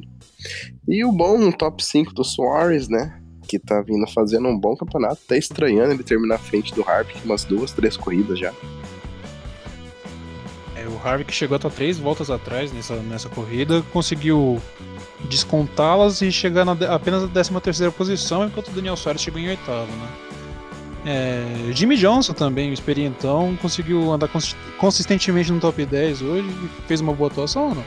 E 0.87 1.03
o 1.03 1.11
bom 1.11 1.51
top 1.51 1.83
5 1.83 2.13
do 2.13 2.23
Soares, 2.23 2.87
né? 2.87 3.19
Que 3.47 3.59
tá 3.59 3.81
vindo 3.81 4.07
fazendo 4.07 4.47
um 4.47 4.57
bom 4.57 4.75
campeonato. 4.75 5.21
Tá 5.27 5.37
estranhando 5.37 5.93
ele 5.93 6.03
terminar 6.03 6.35
à 6.35 6.39
frente 6.39 6.73
do 6.73 6.87
Harvick 6.87 7.19
umas 7.25 7.43
duas, 7.43 7.73
três 7.73 7.97
corridas 7.97 8.39
já. 8.39 8.53
É, 10.75 10.87
o 10.87 10.97
Harvick 11.05 11.33
chegou 11.33 11.55
até 11.55 11.69
três 11.69 11.97
voltas 11.97 12.29
atrás 12.29 12.71
nessa, 12.71 12.95
nessa 12.97 13.29
corrida, 13.29 13.81
conseguiu 13.91 14.61
descontá-las 15.29 16.21
e 16.21 16.31
chegar 16.31 16.65
na, 16.65 16.73
apenas 16.93 17.23
na 17.23 17.29
13 17.29 17.61
terceira 17.61 17.91
posição, 17.91 18.45
enquanto 18.45 18.67
o 18.69 18.71
Daniel 18.71 18.97
Soares 18.97 19.21
chegou 19.21 19.39
em 19.39 19.49
oitavo, 19.49 19.91
né? 19.91 20.32
É, 21.05 21.71
Jimmy 21.71 21.97
Johnson 21.97 22.33
também, 22.33 22.69
o 22.69 22.73
experientão, 22.73 23.57
conseguiu 23.61 24.11
andar 24.11 24.29
consistentemente 24.77 25.51
no 25.51 25.59
top 25.59 25.85
10 25.85 26.21
hoje 26.21 26.47
e 26.47 26.87
fez 26.87 27.01
uma 27.01 27.13
boa 27.13 27.29
atuação 27.29 27.69
ou 27.69 27.75
não? 27.75 27.83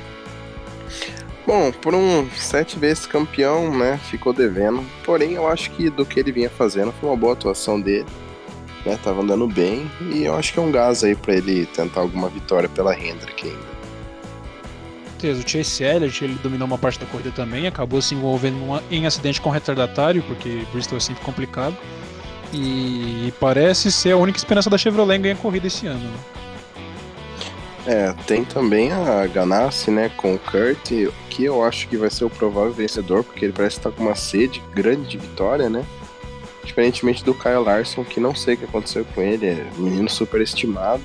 Bom, 1.46 1.70
por 1.70 1.94
um 1.94 2.28
sete 2.37 2.78
vezes 2.78 3.06
campeão, 3.06 3.76
né, 3.76 3.99
ficou 4.11 4.32
devendo. 4.32 4.85
Porém, 5.04 5.35
eu 5.35 5.46
acho 5.46 5.70
que 5.70 5.88
do 5.88 6.04
que 6.04 6.18
ele 6.18 6.32
vinha 6.32 6.50
fazendo 6.50 6.92
foi 6.92 7.08
uma 7.08 7.16
boa 7.16 7.32
atuação 7.35 7.80
dele. 7.80 8.06
Né, 8.85 8.99
tava 9.02 9.23
andando 9.23 9.49
bem 9.49 9.90
e 10.12 10.25
eu 10.25 10.35
acho 10.37 10.52
que 10.52 10.58
é 10.58 10.62
um 10.62 10.70
gás 10.70 11.02
aí 11.02 11.14
para 11.14 11.35
ele 11.35 11.66
tentar 11.66 12.00
alguma 12.00 12.28
vitória 12.28 12.68
pela 12.68 12.94
Hendrick 12.94 13.49
ainda. 13.49 13.76
O 15.40 15.49
Chase 15.49 15.82
Elliott 15.82 16.23
ele 16.23 16.38
dominou 16.42 16.66
uma 16.66 16.78
parte 16.78 17.00
da 17.00 17.06
corrida 17.06 17.32
também, 17.32 17.66
acabou 17.66 18.00
se 18.00 18.14
envolvendo 18.14 18.58
em 18.90 19.06
acidente 19.06 19.40
com 19.40 19.50
retardatário, 19.50 20.23
porque 20.23 20.64
Bristol 20.73 20.99
é 20.99 21.00
sempre 21.00 21.25
complicado. 21.25 21.76
E 22.58 23.32
parece 23.38 23.92
ser 23.92 24.12
a 24.12 24.16
única 24.16 24.38
esperança 24.38 24.71
da 24.71 24.78
Chevrolet 24.78 25.19
em 25.19 25.23
ganhar 25.23 25.36
corrida 25.36 25.66
esse 25.66 25.86
ano. 25.86 26.00
Né? 26.00 26.19
É, 27.86 28.14
tem 28.26 28.45
também 28.45 28.90
a 28.92 29.26
Ganassi, 29.26 29.90
né, 29.90 30.10
com 30.16 30.34
o 30.34 30.38
Kurt, 30.38 30.90
que 31.30 31.45
eu 31.45 31.62
acho 31.62 31.86
que 31.86 31.97
vai 31.97 32.10
ser 32.10 32.25
o 32.25 32.30
provável 32.30 32.73
vencedor, 32.73 33.23
porque 33.23 33.45
ele 33.45 33.52
parece 33.52 33.76
estar 33.76 33.90
com 33.90 34.02
uma 34.02 34.16
sede 34.16 34.60
grande 34.75 35.10
de 35.10 35.19
vitória, 35.19 35.69
né? 35.69 35.84
Diferentemente 36.64 37.23
do 37.23 37.32
Kyle 37.32 37.62
Larson, 37.64 38.02
que 38.02 38.19
não 38.19 38.34
sei 38.34 38.54
o 38.54 38.56
que 38.56 38.64
aconteceu 38.64 39.04
com 39.14 39.23
ele, 39.23 39.47
é 39.47 39.66
um 39.78 39.82
menino 39.82 40.08
super 40.08 40.40
estimado, 40.40 41.02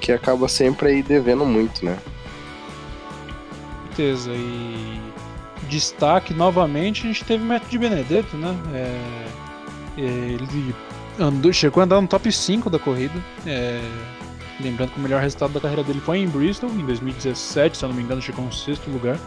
que 0.00 0.12
acaba 0.12 0.48
sempre 0.48 0.88
aí 0.88 1.02
devendo 1.02 1.44
muito, 1.44 1.84
né? 1.84 1.98
certeza. 3.92 4.32
E 4.32 5.00
destaque 5.68 6.34
novamente, 6.34 7.02
a 7.04 7.06
gente 7.06 7.24
teve 7.24 7.44
o 7.44 7.46
Matt 7.46 7.68
de 7.68 7.78
Benedetto, 7.78 8.36
né? 8.36 8.56
É, 8.74 9.26
ele 9.96 10.74
andou, 11.18 11.52
chegou 11.52 11.80
a 11.80 11.84
andar 11.84 12.00
no 12.00 12.08
top 12.08 12.30
5 12.30 12.70
da 12.70 12.78
corrida. 12.78 13.14
É, 13.46 13.80
lembrando 14.60 14.92
que 14.92 14.98
o 14.98 15.02
melhor 15.02 15.20
resultado 15.20 15.52
da 15.52 15.60
carreira 15.60 15.82
dele 15.82 16.00
foi 16.00 16.18
em 16.18 16.28
Bristol, 16.28 16.70
em 16.70 16.84
2017, 16.84 17.76
se 17.76 17.84
eu 17.84 17.88
não 17.88 17.96
me 17.96 18.02
engano, 18.02 18.22
chegou 18.22 18.44
no 18.44 18.52
sexto 18.52 18.90
lugar. 18.90 19.18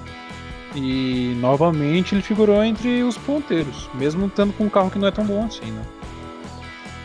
E 0.76 1.36
novamente 1.40 2.14
ele 2.14 2.22
figurou 2.22 2.64
entre 2.64 3.04
os 3.04 3.18
ponteiros, 3.18 3.90
mesmo 3.94 4.26
estando 4.28 4.54
com 4.54 4.66
um 4.66 4.70
carro 4.70 4.92
que 4.92 5.00
não 5.00 5.08
é 5.08 5.12
tão 5.12 5.26
bom 5.26 5.46
assim, 5.46 5.72
né? 5.72 5.82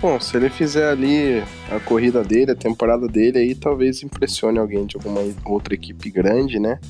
Bom, 0.03 0.19
se 0.19 0.37
ele 0.37 0.49
fizer 0.49 0.89
ali 0.89 1.43
a 1.71 1.79
corrida 1.79 2.25
dele, 2.25 2.53
a 2.53 2.57
temporada 2.57 3.07
dele, 3.07 3.39
aí 3.39 3.55
talvez 3.55 4.03
impressione 4.03 4.59
alguém 4.59 4.87
de 4.87 4.97
alguma 4.97 5.21
outra 5.45 5.75
equipe 5.75 6.11
grande, 6.11 6.59
né? 6.59 6.81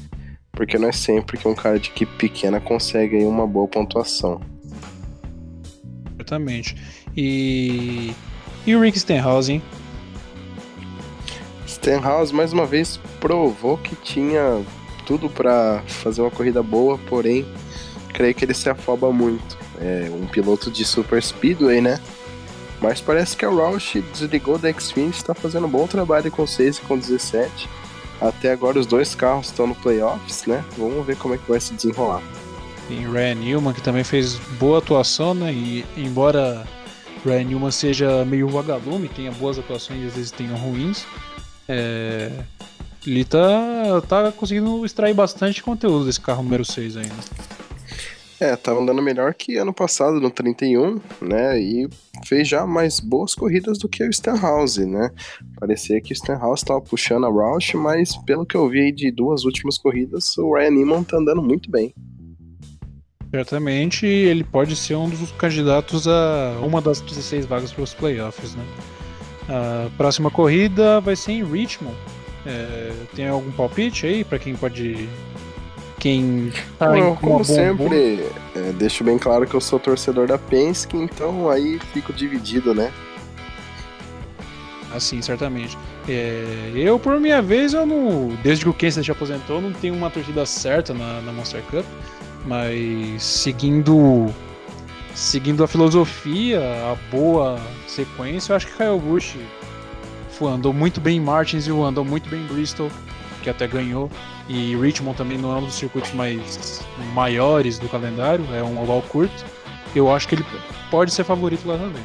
porque 0.60 0.76
não 0.76 0.88
é 0.88 0.92
sempre 0.92 1.38
que 1.38 1.48
um 1.48 1.54
cara 1.54 1.78
de 1.78 1.88
equipe 1.88 2.12
pequena 2.16 2.60
consegue 2.60 3.16
aí 3.16 3.24
uma 3.24 3.46
boa 3.46 3.66
pontuação. 3.66 4.42
Exatamente. 6.20 6.76
E, 7.16 8.12
e 8.66 8.76
o 8.76 8.80
Rick 8.80 8.98
Stenhouse? 9.00 9.62
Stenhouse 11.66 12.34
mais 12.34 12.52
uma 12.52 12.66
vez 12.66 13.00
provou 13.18 13.78
que 13.78 13.96
tinha 13.96 14.62
tudo 15.06 15.30
para 15.30 15.82
fazer 15.86 16.20
uma 16.20 16.30
corrida 16.30 16.62
boa, 16.62 16.98
porém 17.08 17.46
creio 18.12 18.34
que 18.34 18.44
ele 18.44 18.54
se 18.54 18.68
afoba 18.68 19.10
muito. 19.10 19.58
É 19.80 20.10
um 20.12 20.26
piloto 20.26 20.70
de 20.70 20.84
super 20.84 21.22
speedway, 21.22 21.80
né? 21.80 21.98
Mas 22.82 23.00
parece 23.00 23.36
que 23.36 23.44
a 23.44 23.48
Roush 23.48 23.96
desligou 24.12 24.58
da 24.58 24.72
Xfinity, 24.72 25.18
está 25.18 25.34
fazendo 25.34 25.66
um 25.66 25.70
bom 25.70 25.86
trabalho 25.86 26.30
com 26.30 26.46
6 26.46 26.78
e 26.78 26.80
com 26.82 26.98
17 26.98 27.68
até 28.20 28.52
agora 28.52 28.78
os 28.78 28.86
dois 28.86 29.14
carros 29.14 29.46
estão 29.46 29.66
no 29.66 29.74
playoffs, 29.74 30.44
né? 30.44 30.62
Vamos 30.76 31.06
ver 31.06 31.16
como 31.16 31.34
é 31.34 31.38
que 31.38 31.48
vai 31.48 31.58
se 31.58 31.72
desenrolar. 31.72 32.22
Tem 32.90 33.08
Ryan 33.08 33.36
Newman 33.36 33.72
que 33.72 33.80
também 33.80 34.02
fez 34.02 34.34
boa 34.58 34.78
atuação, 34.78 35.32
né? 35.32 35.52
E 35.52 35.84
embora 35.96 36.66
Ryan 37.24 37.44
Newman 37.44 37.70
seja 37.70 38.24
meio 38.24 38.48
vagalume, 38.48 39.08
tenha 39.08 39.30
boas 39.30 39.56
atuações 39.60 40.02
e 40.02 40.06
às 40.08 40.14
vezes 40.14 40.32
tenha 40.32 40.56
ruins, 40.56 41.06
é... 41.68 42.32
ele 43.06 43.24
tá, 43.24 44.00
tá 44.08 44.32
conseguindo 44.32 44.84
extrair 44.84 45.14
bastante 45.14 45.62
conteúdo 45.62 46.04
desse 46.04 46.20
carro 46.20 46.42
número 46.42 46.64
6 46.64 46.96
ainda. 46.96 47.14
É, 48.40 48.56
tava 48.56 48.80
andando 48.80 49.00
melhor 49.00 49.34
que 49.34 49.56
ano 49.56 49.72
passado 49.72 50.20
no 50.20 50.28
31, 50.28 50.98
né? 51.22 51.60
E 51.60 51.88
fez 52.26 52.48
já 52.48 52.66
mais 52.66 52.98
boas 52.98 53.36
corridas 53.36 53.78
do 53.78 53.88
que 53.88 54.02
o 54.02 54.12
Stenhouse, 54.12 54.84
né? 54.84 55.12
Parecia 55.60 56.00
que 56.00 56.12
o 56.12 56.16
Stenhouse 56.16 56.64
estava 56.64 56.80
puxando 56.80 57.24
a 57.24 57.28
Roush, 57.28 57.74
mas 57.74 58.16
pelo 58.24 58.44
que 58.44 58.56
eu 58.56 58.68
vi 58.68 58.80
aí 58.80 58.90
de 58.90 59.12
duas 59.12 59.44
últimas 59.44 59.78
corridas, 59.78 60.36
o 60.38 60.54
Ryan 60.54 60.70
Newman 60.70 61.04
tá 61.04 61.18
andando 61.18 61.40
muito 61.40 61.70
bem. 61.70 61.94
Certamente 63.30 64.06
ele 64.06 64.42
pode 64.42 64.74
ser 64.74 64.96
um 64.96 65.08
dos 65.08 65.30
candidatos 65.32 66.08
a 66.08 66.56
uma 66.62 66.80
das 66.80 67.00
16 67.00 67.46
vagas 67.46 67.72
para 67.72 67.84
os 67.84 67.94
playoffs, 67.94 68.54
né? 68.54 68.64
A 69.48 69.88
próxima 69.96 70.30
corrida 70.30 71.00
vai 71.00 71.14
ser 71.14 71.32
em 71.32 71.44
Richmond. 71.44 71.96
É, 72.44 72.92
tem 73.14 73.28
algum 73.28 73.52
palpite 73.52 74.06
aí 74.06 74.24
para 74.24 74.38
quem 74.38 74.56
pode 74.56 75.08
quem 76.00 76.50
tá 76.78 76.88
Bom, 76.92 77.14
como 77.16 77.44
sempre, 77.44 78.24
é, 78.56 78.72
deixo 78.72 79.04
bem 79.04 79.18
claro 79.18 79.46
que 79.46 79.54
eu 79.54 79.60
sou 79.60 79.78
torcedor 79.78 80.26
da 80.26 80.38
Penske, 80.38 80.96
então 80.96 81.50
aí 81.50 81.78
fico 81.92 82.10
dividido, 82.10 82.74
né? 82.74 82.90
Assim, 84.94 85.20
certamente. 85.22 85.78
É, 86.08 86.72
eu, 86.74 86.98
por 86.98 87.20
minha 87.20 87.40
vez, 87.40 87.74
eu 87.74 87.86
não. 87.86 88.28
Desde 88.42 88.64
que 88.64 88.70
o 88.70 88.74
Kenseth 88.74 89.04
se 89.04 89.10
aposentou, 89.10 89.60
não 89.60 89.72
tenho 89.72 89.94
uma 89.94 90.10
torcida 90.10 90.44
certa 90.46 90.92
na, 90.92 91.20
na 91.20 91.32
Monster 91.32 91.62
Cup. 91.70 91.84
Mas 92.44 93.22
seguindo. 93.22 94.32
Seguindo 95.14 95.62
a 95.64 95.68
filosofia, 95.68 96.60
a 96.60 96.96
boa 97.10 97.60
sequência, 97.86 98.52
eu 98.52 98.56
acho 98.56 98.68
que 98.68 98.74
Kyle 98.74 98.98
Busch 98.98 99.36
andou 100.46 100.72
muito 100.72 101.00
bem 101.00 101.18
em 101.18 101.20
Martins 101.20 101.66
e 101.66 101.70
andou 101.70 102.04
muito 102.04 102.30
bem 102.30 102.40
em 102.40 102.46
Bristol, 102.46 102.90
que 103.42 103.50
até 103.50 103.66
ganhou. 103.66 104.10
E 104.48 104.74
Richmond 104.76 105.16
também 105.18 105.36
não 105.36 105.52
é 105.52 105.58
um 105.58 105.64
dos 105.64 105.74
circuitos 105.74 106.12
mais 106.12 106.80
maiores 107.12 107.78
do 107.78 107.88
calendário, 107.88 108.44
é 108.54 108.62
um 108.62 108.80
oval 108.80 109.02
curto. 109.02 109.44
Eu 109.94 110.10
acho 110.10 110.28
que 110.28 110.36
ele 110.36 110.46
pode 110.90 111.12
ser 111.12 111.24
favorito 111.24 111.66
lá 111.68 111.76
também. 111.76 112.02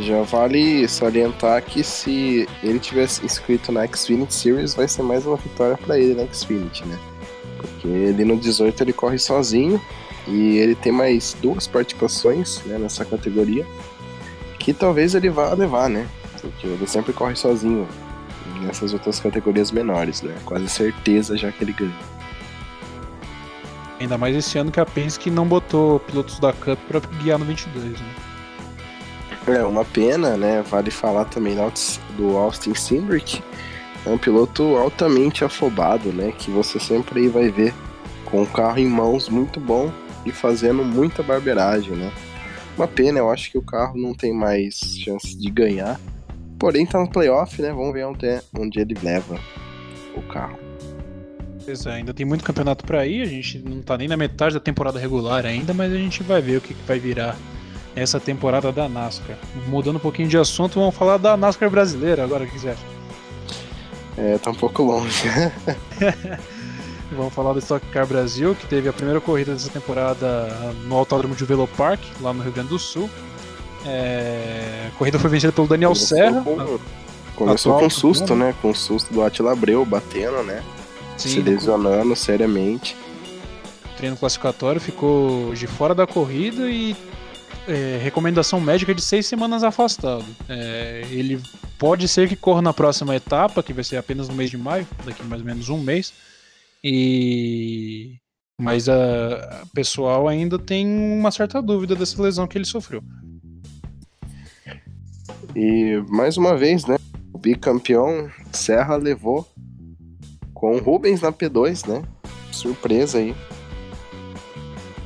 Já 0.00 0.22
vale 0.22 0.88
salientar 0.88 1.62
que 1.62 1.84
se 1.84 2.48
ele 2.62 2.78
tivesse 2.80 3.24
inscrito 3.24 3.70
na 3.70 3.86
Xfinity 3.86 4.34
Series, 4.34 4.74
vai 4.74 4.88
ser 4.88 5.02
mais 5.02 5.26
uma 5.26 5.36
vitória 5.36 5.76
para 5.76 5.98
ele 5.98 6.14
na 6.14 6.26
Xfinity, 6.32 6.84
né? 6.86 6.98
Porque 7.84 7.88
ele 7.88 8.24
no 8.24 8.38
18 8.38 8.82
ele 8.82 8.92
corre 8.94 9.18
sozinho 9.18 9.78
e 10.26 10.56
ele 10.56 10.74
tem 10.74 10.90
mais 10.90 11.36
duas 11.42 11.66
participações 11.66 12.62
né, 12.64 12.78
nessa 12.78 13.04
categoria 13.04 13.66
que 14.58 14.72
talvez 14.72 15.14
ele 15.14 15.28
vá 15.28 15.52
levar, 15.52 15.90
né? 15.90 16.08
Porque 16.40 16.66
ele 16.66 16.86
sempre 16.86 17.12
corre 17.12 17.36
sozinho 17.36 17.86
nessas 18.62 18.94
outras 18.94 19.20
categorias 19.20 19.70
menores, 19.70 20.22
né? 20.22 20.34
Quase 20.46 20.66
certeza 20.70 21.36
já 21.36 21.52
que 21.52 21.62
ele 21.62 21.72
ganha. 21.72 21.94
Ainda 24.00 24.16
mais 24.16 24.34
esse 24.34 24.56
ano 24.56 24.72
que 24.72 24.80
a 24.80 24.86
Penske 24.86 25.30
não 25.30 25.46
botou 25.46 26.00
pilotos 26.00 26.38
da 26.38 26.54
Cup 26.54 26.78
para 26.88 27.00
guiar 27.22 27.38
no 27.38 27.44
22, 27.44 28.00
né? 28.00 28.14
É, 29.46 29.62
uma 29.62 29.84
pena, 29.84 30.38
né? 30.38 30.62
Vale 30.62 30.90
falar 30.90 31.26
também 31.26 31.54
do 32.16 32.38
Austin 32.38 32.74
Cindric. 32.74 33.42
É 34.06 34.10
um 34.10 34.18
piloto 34.18 34.76
altamente 34.76 35.44
afobado, 35.44 36.12
né? 36.12 36.32
Que 36.32 36.50
você 36.50 36.78
sempre 36.78 37.28
vai 37.28 37.50
ver 37.50 37.72
com 38.24 38.42
o 38.42 38.46
carro 38.46 38.78
em 38.78 38.86
mãos 38.86 39.28
muito 39.28 39.58
bom 39.58 39.90
e 40.26 40.32
fazendo 40.32 40.84
muita 40.84 41.22
barbeiragem, 41.22 41.92
né? 41.92 42.12
Uma 42.76 42.88
pena, 42.88 43.20
eu 43.20 43.30
acho 43.30 43.50
que 43.50 43.58
o 43.58 43.62
carro 43.62 43.96
não 43.96 44.12
tem 44.14 44.32
mais 44.32 44.74
chance 44.74 45.36
de 45.38 45.50
ganhar. 45.50 45.98
Porém, 46.58 46.84
tá 46.84 46.98
no 46.98 47.08
playoff, 47.08 47.60
né? 47.62 47.72
Vamos 47.72 47.92
ver 47.92 48.04
onde, 48.04 48.26
é, 48.26 48.42
onde 48.58 48.80
ele 48.80 48.96
leva 49.02 49.38
o 50.16 50.22
carro. 50.22 50.58
Pois 51.64 51.86
é, 51.86 51.92
ainda 51.92 52.12
tem 52.12 52.26
muito 52.26 52.44
campeonato 52.44 52.84
para 52.84 53.06
ir, 53.06 53.22
a 53.22 53.26
gente 53.26 53.58
não 53.58 53.80
tá 53.80 53.96
nem 53.96 54.06
na 54.06 54.18
metade 54.18 54.54
da 54.54 54.60
temporada 54.60 54.98
regular 54.98 55.46
ainda, 55.46 55.72
mas 55.72 55.90
a 55.90 55.96
gente 55.96 56.22
vai 56.22 56.42
ver 56.42 56.58
o 56.58 56.60
que, 56.60 56.74
que 56.74 56.82
vai 56.86 56.98
virar 56.98 57.36
essa 57.96 58.20
temporada 58.20 58.70
da 58.70 58.86
NASCAR. 58.86 59.38
Mudando 59.66 59.96
um 59.96 60.00
pouquinho 60.00 60.28
de 60.28 60.36
assunto, 60.36 60.74
vamos 60.74 60.94
falar 60.94 61.16
da 61.16 61.36
NASCAR 61.36 61.70
brasileira 61.70 62.22
agora, 62.22 62.44
o 62.44 62.46
que 62.46 62.58
você 62.58 62.68
acha? 62.68 62.93
É, 64.16 64.38
tá 64.38 64.50
um 64.50 64.54
pouco 64.54 64.82
longe. 64.82 65.28
vamos 67.12 67.32
falar 67.32 67.52
do 67.52 67.58
Stock 67.58 67.84
Car 67.88 68.06
Brasil, 68.06 68.54
que 68.54 68.66
teve 68.66 68.88
a 68.88 68.92
primeira 68.92 69.20
corrida 69.20 69.52
dessa 69.52 69.70
temporada 69.70 70.48
no 70.86 70.96
Autódromo 70.96 71.34
de 71.34 71.44
Velo 71.44 71.68
Park, 71.68 72.00
lá 72.20 72.32
no 72.32 72.42
Rio 72.42 72.52
Grande 72.52 72.70
do 72.70 72.78
Sul. 72.78 73.08
É... 73.84 74.88
A 74.88 74.98
corrida 74.98 75.18
foi 75.18 75.30
vencida 75.30 75.52
pelo 75.52 75.66
Daniel 75.66 75.90
começou 75.90 76.16
Serra. 76.16 76.42
Com... 76.42 76.78
Começou 77.34 77.78
com 77.78 77.90
susto, 77.90 78.34
né? 78.34 78.54
Com 78.62 78.72
susto 78.72 79.12
do 79.12 79.22
Atila 79.22 79.52
Abreu 79.52 79.84
batendo, 79.84 80.42
né? 80.44 80.62
Sim, 81.16 81.28
Se 81.28 81.40
lesionando 81.40 82.14
seriamente. 82.14 82.96
O 83.92 83.96
treino 83.96 84.16
classificatório 84.16 84.80
ficou 84.80 85.52
de 85.52 85.66
fora 85.66 85.94
da 85.94 86.06
corrida 86.06 86.70
e 86.70 86.96
é, 87.66 87.98
recomendação 88.02 88.60
médica 88.60 88.94
de 88.94 89.02
seis 89.02 89.26
semanas 89.26 89.62
afastado. 89.62 90.24
É, 90.48 91.06
ele 91.10 91.40
pode 91.78 92.06
ser 92.08 92.28
que 92.28 92.36
corra 92.36 92.62
na 92.62 92.72
próxima 92.72 93.14
etapa, 93.14 93.62
que 93.62 93.72
vai 93.72 93.84
ser 93.84 93.96
apenas 93.96 94.28
no 94.28 94.34
mês 94.34 94.50
de 94.50 94.58
maio, 94.58 94.86
daqui 95.04 95.22
mais 95.24 95.40
ou 95.40 95.46
menos 95.46 95.68
um 95.68 95.78
mês. 95.78 96.12
E 96.82 98.16
mas 98.60 98.88
a, 98.88 99.62
a 99.62 99.66
pessoal 99.74 100.28
ainda 100.28 100.58
tem 100.58 100.86
uma 100.86 101.30
certa 101.30 101.60
dúvida 101.60 101.96
dessa 101.96 102.22
lesão 102.22 102.46
que 102.46 102.56
ele 102.56 102.64
sofreu. 102.64 103.02
E 105.56 106.02
mais 106.08 106.36
uma 106.36 106.56
vez, 106.56 106.84
né? 106.84 106.96
O 107.32 107.38
bicampeão 107.38 108.30
Serra 108.52 108.96
levou 108.96 109.48
com 110.52 110.76
o 110.76 110.80
Rubens 110.80 111.20
na 111.20 111.32
P2, 111.32 111.88
né? 111.88 112.02
Surpresa 112.52 113.18
aí. 113.18 113.34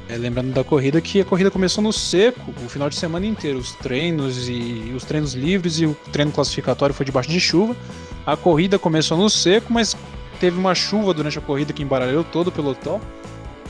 É, 0.09 0.17
lembrando 0.17 0.55
da 0.55 0.65
corrida 0.65 1.01
que 1.03 1.21
a 1.21 1.25
corrida 1.25 1.51
começou 1.51 1.85
no 1.85 1.93
seco 1.93 2.55
o 2.65 2.69
final 2.69 2.89
de 2.89 2.97
semana 2.97 3.27
inteiro. 3.27 3.59
Os 3.59 3.73
treinos 3.73 4.49
e 4.49 4.93
os 4.97 5.05
treinos 5.05 5.35
livres 5.35 5.79
e 5.81 5.87
o 5.87 5.95
treino 6.11 6.33
classificatório 6.33 6.95
foi 6.95 7.05
debaixo 7.05 7.29
de 7.29 7.39
chuva. 7.39 7.77
A 8.25 8.35
corrida 8.37 8.79
começou 8.79 9.19
no 9.19 9.29
seco, 9.29 9.71
mas 9.71 9.95
teve 10.41 10.59
uma 10.59 10.75
chuva 10.75 11.13
durante 11.13 11.39
a 11.39 11.43
corrida 11.43 11.75
que 11.75 11.83
embaralhou 11.83 12.25
todo 12.25 12.49
o 12.49 12.53
pelotão. 12.53 13.01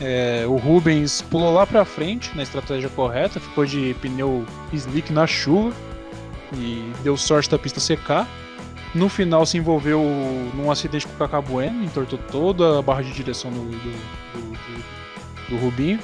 É, 0.00 0.44
o 0.46 0.56
Rubens 0.56 1.22
pulou 1.22 1.52
lá 1.52 1.66
para 1.66 1.84
frente 1.84 2.30
na 2.36 2.44
estratégia 2.44 2.88
correta, 2.88 3.40
ficou 3.40 3.66
de 3.66 3.96
pneu 4.00 4.46
slick 4.72 5.12
na 5.12 5.26
chuva 5.26 5.74
e 6.54 6.92
deu 7.02 7.16
sorte 7.16 7.50
da 7.50 7.58
pista 7.58 7.80
secar. 7.80 8.28
No 8.94 9.08
final 9.08 9.44
se 9.44 9.58
envolveu 9.58 10.00
num 10.54 10.70
acidente 10.70 11.06
com 11.06 11.14
o 11.14 11.16
Cacá 11.18 11.40
Bueno, 11.40 11.82
entortou 11.82 12.18
toda 12.30 12.78
a 12.78 12.82
barra 12.82 13.02
de 13.02 13.12
direção 13.12 13.50
do, 13.50 13.64
do, 13.64 13.90
do, 14.34 15.50
do 15.50 15.56
Rubinho. 15.56 15.98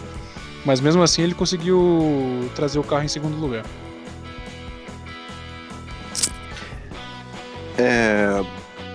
Mas 0.64 0.81
mesmo 0.81 1.03
assim 1.03 1.22
ele 1.22 1.35
conseguiu 1.35 2.50
trazer 2.55 2.79
o 2.79 2.85
carro 2.85 3.05
em 3.05 3.09
segundo 3.09 3.37
lugar. 3.37 3.64
É, 7.77 8.42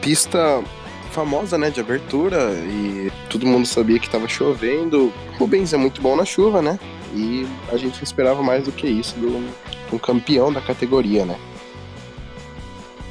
pista 0.01 0.63
famosa, 1.11 1.57
né, 1.57 1.69
de 1.69 1.79
abertura 1.79 2.51
e 2.53 3.11
todo 3.29 3.45
mundo 3.45 3.65
sabia 3.65 3.99
que 3.99 4.05
estava 4.05 4.27
chovendo. 4.27 5.11
Rubens 5.37 5.73
é 5.73 5.77
muito 5.77 6.01
bom 6.01 6.15
na 6.15 6.25
chuva, 6.25 6.61
né? 6.61 6.79
E 7.13 7.47
a 7.71 7.77
gente 7.77 8.03
esperava 8.03 8.41
mais 8.41 8.65
do 8.65 8.71
que 8.71 8.87
isso 8.87 9.15
do 9.15 9.69
um 9.91 9.97
campeão 9.97 10.53
da 10.53 10.61
categoria, 10.61 11.25
né? 11.25 11.37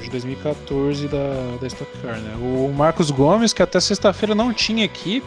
De 0.00 0.08
2014 0.08 1.08
da, 1.08 1.56
da 1.60 1.66
Stock 1.66 1.90
Car, 2.00 2.18
né? 2.18 2.36
O 2.40 2.72
Marcos 2.72 3.10
Gomes, 3.10 3.52
que 3.52 3.62
até 3.62 3.80
sexta-feira 3.80 4.34
não 4.34 4.52
tinha 4.54 4.84
equipe, 4.84 5.26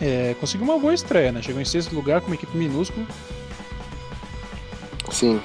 é, 0.00 0.34
conseguiu 0.40 0.66
uma 0.66 0.78
boa 0.78 0.94
estreia, 0.94 1.32
né? 1.32 1.42
Chegou 1.42 1.60
em 1.60 1.64
sexto 1.64 1.94
lugar 1.94 2.20
com 2.20 2.28
uma 2.28 2.34
equipe 2.34 2.56
minúscula. 2.56 3.06
Sim. 5.10 5.40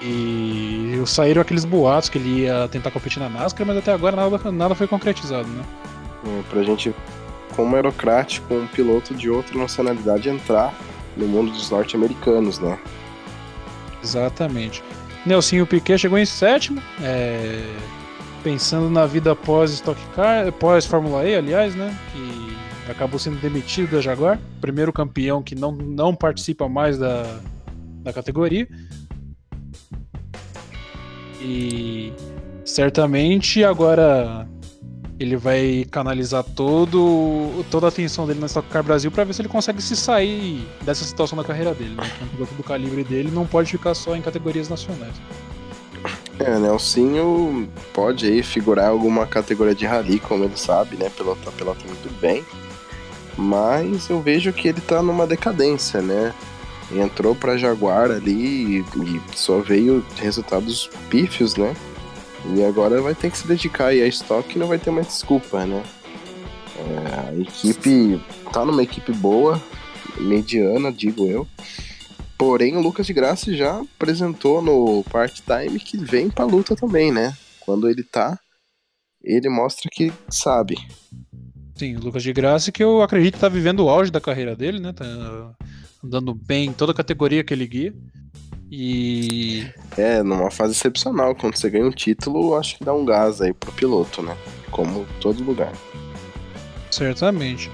E 0.00 1.02
saíram 1.06 1.42
aqueles 1.42 1.64
boatos 1.64 2.08
que 2.08 2.18
ele 2.18 2.42
ia 2.42 2.68
tentar 2.68 2.90
competir 2.90 3.20
na 3.20 3.28
NASCAR, 3.28 3.66
mas 3.66 3.76
até 3.76 3.92
agora 3.92 4.14
nada, 4.14 4.52
nada 4.52 4.74
foi 4.74 4.86
concretizado, 4.86 5.48
né? 5.48 5.64
É, 6.26 6.42
pra 6.50 6.62
gente, 6.62 6.94
como 7.54 7.74
aerocrático, 7.74 8.54
um 8.54 8.66
piloto 8.66 9.14
de 9.14 9.30
outra 9.30 9.58
nacionalidade 9.58 10.28
entrar 10.28 10.74
no 11.16 11.26
mundo 11.26 11.50
dos 11.50 11.70
norte-americanos, 11.70 12.58
né? 12.58 12.78
Exatamente. 14.02 14.84
Nelsinho 15.24 15.66
Piquet 15.66 15.98
chegou 15.98 16.18
em 16.18 16.26
sétimo, 16.26 16.80
é... 17.02 17.64
pensando 18.44 18.88
na 18.88 19.06
vida 19.06 19.34
pós 19.34 19.72
Stock 19.72 20.00
Car, 20.14 20.52
pós 20.52 20.86
Fórmula 20.86 21.24
E, 21.24 21.34
aliás, 21.34 21.74
né? 21.74 21.98
Que 22.12 22.45
acabou 22.92 23.18
sendo 23.18 23.40
demitido 23.40 23.92
da 23.92 24.00
Jaguar, 24.00 24.40
primeiro 24.60 24.92
campeão 24.92 25.42
que 25.42 25.54
não, 25.54 25.72
não 25.72 26.14
participa 26.14 26.68
mais 26.68 26.98
da, 26.98 27.40
da 28.02 28.12
categoria. 28.12 28.68
E 31.40 32.12
certamente 32.64 33.62
agora 33.64 34.48
ele 35.18 35.36
vai 35.36 35.86
canalizar 35.90 36.44
todo, 36.44 37.64
toda 37.70 37.86
a 37.86 37.88
atenção 37.88 38.26
dele 38.26 38.40
na 38.40 38.46
Stock 38.46 38.68
Car 38.68 38.82
Brasil 38.82 39.10
para 39.10 39.24
ver 39.24 39.32
se 39.32 39.40
ele 39.40 39.48
consegue 39.48 39.80
se 39.80 39.96
sair 39.96 40.66
dessa 40.82 41.04
situação 41.04 41.36
da 41.38 41.44
carreira 41.44 41.74
dele. 41.74 41.94
Né? 41.94 42.10
Um 42.22 42.28
piloto 42.28 42.54
do 42.54 42.62
calibre 42.62 43.02
dele 43.02 43.30
não 43.30 43.46
pode 43.46 43.70
ficar 43.70 43.94
só 43.94 44.14
em 44.14 44.22
categorias 44.22 44.68
nacionais. 44.68 45.14
É, 46.38 46.58
Nelsinho 46.58 47.68
pode 47.94 48.26
aí 48.26 48.42
figurar 48.42 48.90
alguma 48.90 49.26
categoria 49.26 49.74
de 49.74 49.86
rally, 49.86 50.20
como 50.20 50.44
ele 50.44 50.56
sabe, 50.56 50.96
né? 50.96 51.08
Pilota, 51.08 51.50
pilota 51.50 51.80
muito 51.86 52.20
bem 52.20 52.44
mas 53.36 54.08
eu 54.08 54.20
vejo 54.20 54.52
que 54.52 54.68
ele 54.68 54.80
tá 54.80 55.02
numa 55.02 55.26
decadência, 55.26 56.00
né? 56.00 56.34
Entrou 56.92 57.34
pra 57.34 57.56
Jaguar 57.56 58.10
ali 58.10 58.78
e, 58.78 58.84
e 58.96 59.20
só 59.34 59.60
veio 59.60 60.04
resultados 60.16 60.88
pífios, 61.10 61.56
né? 61.56 61.74
E 62.54 62.64
agora 62.64 63.02
vai 63.02 63.14
ter 63.14 63.30
que 63.30 63.38
se 63.38 63.46
dedicar 63.46 63.88
aí 63.88 64.00
a 64.02 64.06
estoque 64.06 64.56
e 64.56 64.58
não 64.58 64.68
vai 64.68 64.78
ter 64.78 64.90
mais 64.90 65.08
desculpa, 65.08 65.66
né? 65.66 65.82
É, 66.78 67.30
a 67.30 67.34
equipe 67.34 68.20
tá 68.52 68.64
numa 68.64 68.82
equipe 68.82 69.12
boa, 69.12 69.60
mediana, 70.18 70.92
digo 70.92 71.26
eu. 71.26 71.46
Porém, 72.38 72.76
o 72.76 72.80
Lucas 72.80 73.06
de 73.06 73.14
Graça 73.14 73.52
já 73.54 73.80
apresentou 73.80 74.60
no 74.60 75.02
part-time 75.04 75.80
que 75.80 75.96
vem 75.96 76.28
pra 76.28 76.44
luta 76.44 76.76
também, 76.76 77.10
né? 77.10 77.34
Quando 77.60 77.88
ele 77.88 78.04
tá, 78.04 78.38
ele 79.22 79.48
mostra 79.48 79.90
que 79.90 80.12
sabe. 80.28 80.76
Sim, 81.76 81.96
o 81.96 82.00
Lucas 82.00 82.22
de 82.22 82.32
Graça, 82.32 82.72
que 82.72 82.82
eu 82.82 83.02
acredito 83.02 83.38
tá 83.38 83.50
vivendo 83.50 83.80
o 83.80 83.90
auge 83.90 84.10
da 84.10 84.20
carreira 84.20 84.56
dele, 84.56 84.80
né? 84.80 84.94
Tá 84.94 85.04
andando 86.02 86.34
bem 86.34 86.68
em 86.68 86.72
toda 86.72 86.92
a 86.92 86.94
categoria 86.94 87.44
que 87.44 87.52
ele 87.52 87.66
guia. 87.66 87.94
E. 88.70 89.66
É, 89.96 90.22
numa 90.22 90.50
fase 90.50 90.72
excepcional. 90.72 91.34
Quando 91.34 91.56
você 91.56 91.68
ganha 91.68 91.86
um 91.86 91.90
título, 91.90 92.56
acho 92.56 92.78
que 92.78 92.84
dá 92.84 92.94
um 92.94 93.04
gás 93.04 93.42
aí 93.42 93.52
pro 93.52 93.70
piloto, 93.72 94.22
né? 94.22 94.34
Como 94.70 95.06
todo 95.20 95.44
lugar. 95.44 95.72
Certamente. 96.90 97.70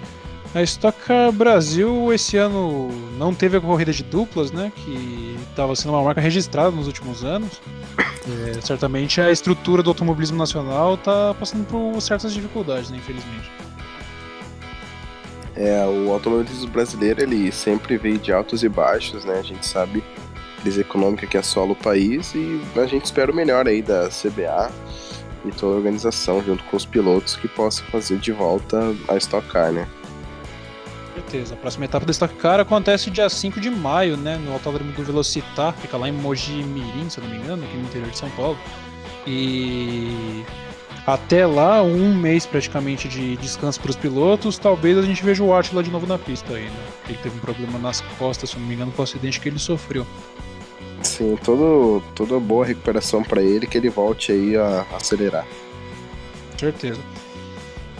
A 0.54 0.62
Stock 0.62 0.98
Car 1.06 1.32
Brasil 1.32 2.12
esse 2.12 2.36
ano 2.36 2.90
não 3.16 3.32
teve 3.32 3.56
a 3.56 3.60
corrida 3.60 3.92
de 3.92 4.02
duplas, 4.02 4.50
né? 4.50 4.72
Que 4.74 5.36
estava 5.48 5.74
sendo 5.76 5.94
uma 5.94 6.02
marca 6.02 6.20
registrada 6.20 6.72
nos 6.72 6.88
últimos 6.88 7.24
anos. 7.24 7.60
É, 7.96 8.60
certamente 8.60 9.20
a 9.20 9.30
estrutura 9.30 9.82
do 9.82 9.90
automobilismo 9.90 10.36
nacional 10.36 10.94
está 10.94 11.32
passando 11.34 11.66
por 11.66 12.00
certas 12.02 12.34
dificuldades, 12.34 12.90
né? 12.90 12.98
Infelizmente. 12.98 13.61
É, 15.54 15.84
o 15.84 16.10
automobilismo 16.12 16.70
brasileiro 16.70 17.22
ele 17.22 17.52
sempre 17.52 17.96
veio 17.98 18.18
de 18.18 18.32
altos 18.32 18.62
e 18.62 18.68
baixos, 18.68 19.24
né? 19.24 19.38
A 19.38 19.42
gente 19.42 19.66
sabe 19.66 20.02
crise 20.62 20.80
econômica 20.80 21.26
que 21.26 21.36
assola 21.36 21.72
o 21.72 21.76
país 21.76 22.34
e 22.34 22.60
a 22.76 22.86
gente 22.86 23.04
espera 23.04 23.30
o 23.30 23.34
melhor 23.34 23.66
aí 23.66 23.82
da 23.82 24.08
CBA 24.08 24.70
e 25.44 25.50
toda 25.50 25.74
a 25.74 25.76
organização 25.76 26.42
junto 26.42 26.62
com 26.64 26.76
os 26.76 26.86
pilotos 26.86 27.36
que 27.36 27.48
possa 27.48 27.82
fazer 27.84 28.18
de 28.18 28.32
volta 28.32 28.78
a 29.08 29.16
Stock 29.16 29.46
Car, 29.48 29.72
né? 29.72 29.88
certeza. 31.32 31.54
A 31.54 31.56
próxima 31.56 31.84
etapa 31.84 32.04
da 32.04 32.12
Stock 32.12 32.34
Car 32.36 32.60
acontece 32.60 33.10
dia 33.10 33.28
5 33.28 33.60
de 33.60 33.70
maio, 33.70 34.16
né? 34.16 34.36
No 34.36 34.52
autódromo 34.52 34.92
do 34.92 35.02
Velocitar, 35.02 35.74
fica 35.74 35.96
lá 35.96 36.08
em 36.08 36.12
Mogi 36.12 36.62
Mirim, 36.62 37.08
se 37.08 37.20
não 37.20 37.28
me 37.28 37.36
engano, 37.36 37.64
aqui 37.64 37.76
no 37.76 37.84
interior 37.84 38.10
de 38.10 38.18
São 38.18 38.30
Paulo. 38.30 38.58
E 39.26 40.44
até 41.06 41.44
lá, 41.46 41.82
um 41.82 42.14
mês 42.14 42.46
praticamente 42.46 43.08
de 43.08 43.36
descanso 43.36 43.80
para 43.80 43.90
os 43.90 43.96
pilotos, 43.96 44.56
talvez 44.58 44.96
a 44.96 45.02
gente 45.02 45.24
veja 45.24 45.42
o 45.42 45.54
Atila 45.54 45.82
de 45.82 45.90
novo 45.90 46.06
na 46.06 46.18
pista 46.18 46.54
aí, 46.54 46.64
né? 46.64 46.84
Ele 47.08 47.18
teve 47.22 47.36
um 47.36 47.40
problema 47.40 47.78
nas 47.78 48.00
costas, 48.18 48.50
se 48.50 48.58
não 48.58 48.66
me 48.66 48.74
engano, 48.74 48.92
com 48.92 49.02
o 49.02 49.04
acidente 49.04 49.40
que 49.40 49.48
ele 49.48 49.58
sofreu. 49.58 50.06
Sim, 51.02 51.36
todo, 51.42 52.02
toda 52.14 52.38
boa 52.38 52.64
recuperação 52.64 53.24
para 53.24 53.42
ele, 53.42 53.66
que 53.66 53.76
ele 53.76 53.90
volte 53.90 54.30
aí 54.30 54.56
a 54.56 54.86
acelerar. 54.94 55.44
Certeza. 56.56 57.00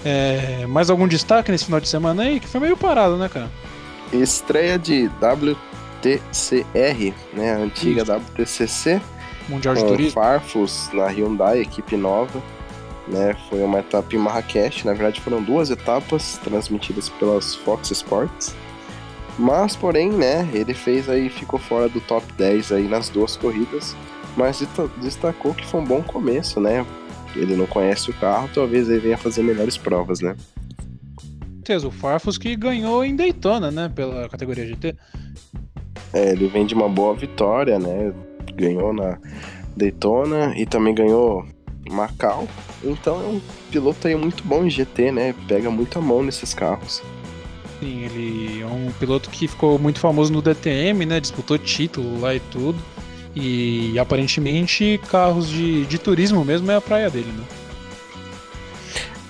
É, 0.05 0.67
mais 0.69 0.89
algum 0.89 1.09
destaque 1.09 1.51
nesse 1.51 1.65
final 1.65 1.81
de 1.81 1.89
semana 1.89 2.23
aí? 2.23 2.39
Que 2.39 2.47
foi 2.47 2.61
meio 2.61 2.77
parado, 2.77 3.17
né, 3.17 3.29
cara? 3.29 3.51
Estreia 4.13 4.79
de 4.79 5.09
WTCR, 5.21 5.55
né? 7.33 7.55
A 7.55 7.57
antiga 7.57 8.03
Isso. 8.03 8.13
WTCC. 8.13 9.01
Mundial 9.49 9.75
de 9.75 9.85
Turismo. 9.85 10.13
Farfus 10.13 10.89
na 10.93 11.09
Hyundai, 11.09 11.61
equipe 11.61 11.97
nova. 11.97 12.41
Né, 13.13 13.37
foi 13.51 13.63
uma 13.63 13.81
etapa 13.81 14.17
em 14.17 14.19
Marrakech, 14.19 14.87
na 14.87 14.95
verdade 14.95 15.21
foram 15.21 15.43
duas 15.43 15.71
etapas 15.71 16.39
transmitidas 16.39 17.11
pelas 17.11 17.55
Fox 17.55 17.91
Sports. 17.91 18.55
Mas, 19.39 19.77
porém, 19.77 20.11
né, 20.11 20.49
ele 20.53 20.73
fez 20.73 21.11
aí, 21.11 21.29
ficou 21.29 21.59
fora 21.59 21.91
do 21.91 22.01
top 22.01 22.25
10 22.39 22.73
aí 22.73 22.89
nas 22.89 23.11
duas 23.11 23.37
corridas, 23.37 23.95
mas 24.35 24.67
destacou 24.97 25.53
que 25.53 25.67
foi 25.67 25.81
um 25.81 25.85
bom 25.85 26.03
começo, 26.03 26.59
né? 26.59 26.87
ele 27.35 27.57
não 27.57 27.67
conhece 27.67 28.11
o 28.11 28.15
carro, 28.15 28.49
talvez 28.53 28.91
ele 28.91 29.01
venha 29.01 29.17
fazer 29.17 29.43
melhores 29.43 29.77
provas, 29.77 30.21
né? 30.21 30.37
certeza, 31.63 31.87
o 31.87 31.91
Farfus 31.91 32.37
que 32.37 32.57
ganhou 32.57 33.05
em 33.05 33.15
Daytona, 33.15 33.71
né, 33.71 33.89
pela 33.89 34.29
categoria 34.29 34.67
GT. 34.67 34.95
É, 36.13 36.33
ele 36.33 36.49
vem 36.49 36.67
de 36.67 36.75
uma 36.75 36.89
boa 36.89 37.15
vitória, 37.15 37.79
né? 37.79 38.13
Ganhou 38.55 38.93
na 38.93 39.19
Daytona 39.77 40.53
e 40.57 40.67
também 40.67 40.95
ganhou 40.95 41.47
Macau. 41.93 42.49
Então 42.83 43.15
é 43.23 43.27
um 43.27 43.41
piloto 43.71 44.09
aí 44.09 44.15
muito 44.15 44.43
bom 44.45 44.65
em 44.65 44.71
GT, 44.71 45.13
né? 45.13 45.35
Pega 45.47 45.71
muito 45.71 45.99
a 45.99 46.03
mão 46.03 46.23
nesses 46.23 46.55
carros. 46.55 47.03
Sim, 47.79 48.05
ele 48.05 48.63
é 48.63 48.67
um 48.67 48.93
piloto 48.93 49.29
que 49.29 49.49
ficou 49.49 49.79
muito 49.79 49.99
famoso 49.99 50.33
no 50.33 50.41
DTM, 50.41 51.05
né? 51.05 51.21
Disputou 51.21 51.59
título 51.59 52.21
lá 52.21 52.35
e 52.35 52.41
tudo. 52.41 52.79
E 53.35 53.99
aparentemente 53.99 55.01
carros 55.11 55.49
de, 55.49 55.87
de 55.87 55.99
turismo 55.99 56.45
mesmo 56.45 56.71
é 56.71 56.77
a 56.77 56.81
praia 56.81 57.09
dele, 57.11 57.33
né? 57.33 57.45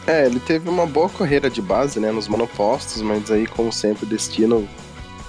É, 0.07 0.27
ele 0.27 0.41
teve 0.41 0.69
uma 0.69 0.85
boa 0.85 1.09
carreira 1.09 1.49
de 1.49 1.63
base, 1.63 2.01
né, 2.01 2.11
nos 2.11 2.27
monopostos, 2.27 3.01
mas 3.01 3.31
aí, 3.31 3.47
como 3.47 3.73
sempre, 3.73 4.05
o 4.05 4.09
destino 4.09 4.69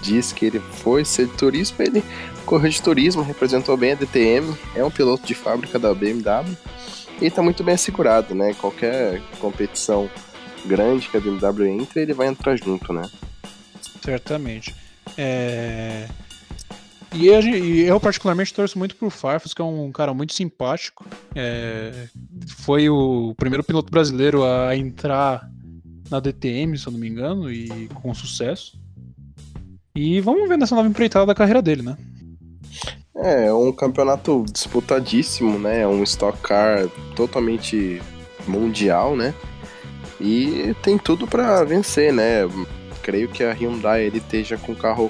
diz 0.02 0.34
que 0.34 0.48
ele 0.48 0.60
foi 0.60 1.06
ser 1.06 1.28
de 1.28 1.34
turismo, 1.34 1.78
ele 1.80 2.04
correu 2.44 2.72
de 2.72 2.82
turismo, 2.82 3.22
representou 3.22 3.78
bem 3.78 3.92
a 3.92 3.96
DTM, 3.96 4.58
é 4.76 4.84
um 4.84 4.90
piloto 4.90 5.28
de 5.28 5.36
fábrica 5.36 5.78
da 5.78 5.94
BMW 5.94 6.58
e 7.22 7.30
tá 7.30 7.42
muito 7.42 7.64
bem 7.64 7.76
assegurado, 7.76 8.34
né? 8.36 8.54
Qualquer 8.54 9.22
competição 9.40 10.10
grande 10.66 11.10
que 11.10 11.18
a 11.18 11.20
BMW 11.20 11.68
entre, 11.68 12.02
ele 12.02 12.14
vai 12.14 12.28
entrar 12.28 12.56
junto, 12.56 12.94
né? 12.94 13.04
Certamente. 14.02 14.76
É... 15.18 16.08
E 17.14 17.28
eu, 17.28 17.42
eu, 17.42 18.00
particularmente 18.00 18.54
torço 18.54 18.78
muito 18.78 18.96
pro 18.96 19.10
Farfus, 19.10 19.54
que 19.54 19.62
é 19.62 19.66
um 19.66 19.92
cara 19.92 20.14
muito 20.16 20.34
simpático. 20.34 21.06
É, 21.36 22.08
foi 22.58 22.90
o 22.90 23.36
primeiro 23.38 23.64
piloto 23.64 23.92
brasileiro 23.92 24.44
a 24.44 24.76
entrar 24.76 25.48
na 26.10 26.20
DTM, 26.20 26.76
se 26.76 26.88
eu 26.88 26.92
não 26.92 27.00
me 27.00 27.08
engano, 27.08 27.52
e 27.52 27.88
com 27.90 28.12
sucesso. 28.16 28.82
E 29.96 30.20
vamos 30.22 30.50
ver 30.50 30.58
nessa 30.58 30.76
nova 30.76 30.88
empreitada 30.88 31.28
da 31.28 31.36
carreira 31.36 31.62
dele, 31.62 31.84
né? 31.84 31.96
É, 33.24 33.46
é 33.46 33.54
um 33.54 33.72
campeonato 33.72 34.44
disputadíssimo, 34.52 35.58
né? 35.58 35.80
É 35.80 35.88
um 35.88 36.04
Stock 36.04 36.38
Car 36.40 36.90
totalmente 37.16 38.02
mundial, 38.46 39.16
né? 39.16 39.34
E 40.20 40.76
tem 40.84 40.98
tudo 40.98 41.26
para 41.26 41.64
vencer, 41.64 42.12
né? 42.12 42.42
Creio 43.02 43.30
que 43.30 43.42
a 43.42 43.54
Hyundai 43.54 44.04
ele 44.04 44.18
esteja 44.18 44.58
com 44.58 44.74
o 44.74 44.76
carro 44.76 45.10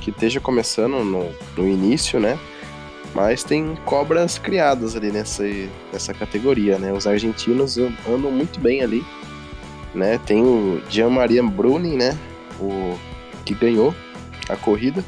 que 0.00 0.10
esteja 0.10 0.40
começando 0.40 1.04
no, 1.04 1.30
no 1.56 1.68
início, 1.68 2.18
né? 2.18 2.36
Mas 3.14 3.44
tem 3.44 3.76
cobras 3.84 4.38
criadas 4.38 4.96
ali 4.96 5.12
nessa, 5.12 5.44
nessa 5.92 6.12
categoria, 6.12 6.80
né? 6.80 6.92
Os 6.92 7.06
argentinos 7.06 7.78
andam 7.78 8.32
muito 8.32 8.58
bem 8.58 8.82
ali, 8.82 9.04
né? 9.94 10.18
Tem 10.26 10.42
o 10.42 10.82
Gianmaria 10.90 11.44
Bruni, 11.44 11.96
né? 11.96 12.18
O 12.58 12.98
que 13.44 13.54
ganhou 13.54 13.94
a 14.48 14.56
corrida 14.56 15.04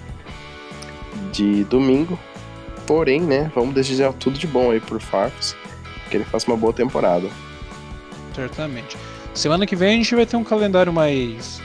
de 1.32 1.64
domingo. 1.64 2.16
Porém, 2.86 3.20
né? 3.20 3.50
Vamos 3.54 3.74
desejar 3.74 4.12
tudo 4.12 4.38
de 4.38 4.46
bom 4.46 4.70
aí 4.70 4.80
por 4.80 5.00
Farfus, 5.00 5.56
que 6.10 6.16
ele 6.16 6.24
faça 6.24 6.46
uma 6.50 6.56
boa 6.56 6.72
temporada. 6.72 7.28
Certamente. 8.34 8.96
Semana 9.32 9.66
que 9.66 9.74
vem 9.74 9.94
a 9.94 9.96
gente 9.96 10.14
vai 10.14 10.26
ter 10.26 10.36
um 10.36 10.44
calendário 10.44 10.92
mais 10.92 11.60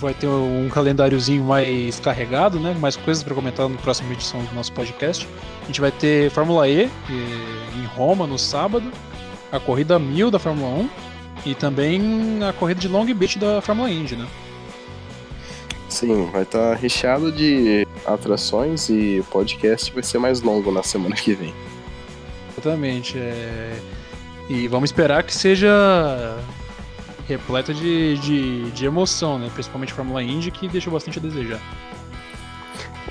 vai 0.00 0.14
ter 0.14 0.26
um 0.26 0.68
calendáriozinho 0.70 1.44
mais 1.44 2.00
carregado, 2.00 2.58
né? 2.58 2.74
Mais 2.80 2.96
coisas 2.96 3.22
para 3.22 3.34
comentar 3.34 3.68
no 3.68 3.76
próximo 3.78 4.10
edição 4.12 4.42
do 4.42 4.54
nosso 4.54 4.72
podcast. 4.72 5.28
A 5.62 5.66
gente 5.66 5.80
vai 5.80 5.92
ter 5.92 6.30
Fórmula 6.30 6.66
E 6.66 6.90
em 7.10 7.84
Roma 7.94 8.26
no 8.26 8.38
sábado, 8.38 8.90
a 9.52 9.60
corrida 9.60 9.98
1000 9.98 10.30
da 10.30 10.38
Fórmula 10.38 10.70
1 10.70 10.90
e 11.46 11.54
também 11.54 12.40
a 12.48 12.52
corrida 12.52 12.80
de 12.80 12.88
Long 12.88 13.04
Beach 13.12 13.38
da 13.38 13.60
Fórmula 13.60 13.90
Indy, 13.90 14.16
né? 14.16 14.26
Sim, 15.90 16.30
vai 16.30 16.42
estar 16.42 16.70
tá 16.70 16.74
recheado 16.74 17.30
de 17.32 17.86
atrações 18.06 18.88
e 18.88 19.20
o 19.20 19.24
podcast 19.24 19.92
vai 19.92 20.02
ser 20.02 20.18
mais 20.18 20.40
longo 20.40 20.70
na 20.70 20.82
semana 20.82 21.14
que 21.16 21.34
vem. 21.34 21.52
Exatamente. 22.56 23.18
É... 23.18 23.78
E 24.48 24.68
vamos 24.68 24.90
esperar 24.90 25.22
que 25.24 25.34
seja 25.34 26.38
repleta 27.28 27.74
de, 27.74 28.16
de, 28.18 28.70
de 28.70 28.86
emoção, 28.86 29.38
né? 29.38 29.50
Principalmente 29.52 29.92
a 29.92 29.96
Fórmula 29.96 30.22
Indy, 30.22 30.50
que 30.50 30.68
deixou 30.68 30.92
bastante 30.92 31.18
a 31.18 31.22
desejar. 31.22 31.60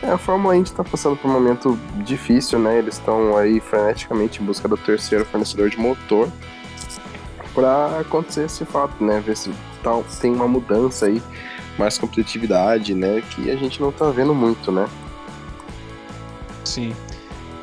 É, 0.01 0.11
a 0.11 0.17
Fórmula 0.17 0.55
Indy 0.55 0.69
está 0.69 0.83
passando 0.83 1.17
por 1.17 1.29
um 1.29 1.33
momento 1.33 1.77
difícil, 1.97 2.59
né? 2.59 2.79
Eles 2.79 2.95
estão 2.95 3.37
aí 3.37 3.59
freneticamente 3.59 4.41
em 4.41 4.45
busca 4.45 4.67
do 4.67 4.77
terceiro 4.77 5.25
fornecedor 5.25 5.69
de 5.69 5.77
motor 5.77 6.29
para 7.53 7.99
acontecer 7.99 8.45
esse 8.45 8.63
fato, 8.65 9.03
né? 9.03 9.19
Ver 9.19 9.35
se 9.35 9.51
tal, 9.83 10.05
tem 10.21 10.33
uma 10.33 10.47
mudança 10.47 11.07
aí, 11.07 11.21
mais 11.79 11.97
competitividade, 11.97 12.93
né? 12.93 13.23
Que 13.31 13.49
a 13.49 13.55
gente 13.55 13.81
não 13.81 13.91
tá 13.91 14.11
vendo 14.11 14.35
muito, 14.35 14.71
né? 14.71 14.87
Sim. 16.65 16.93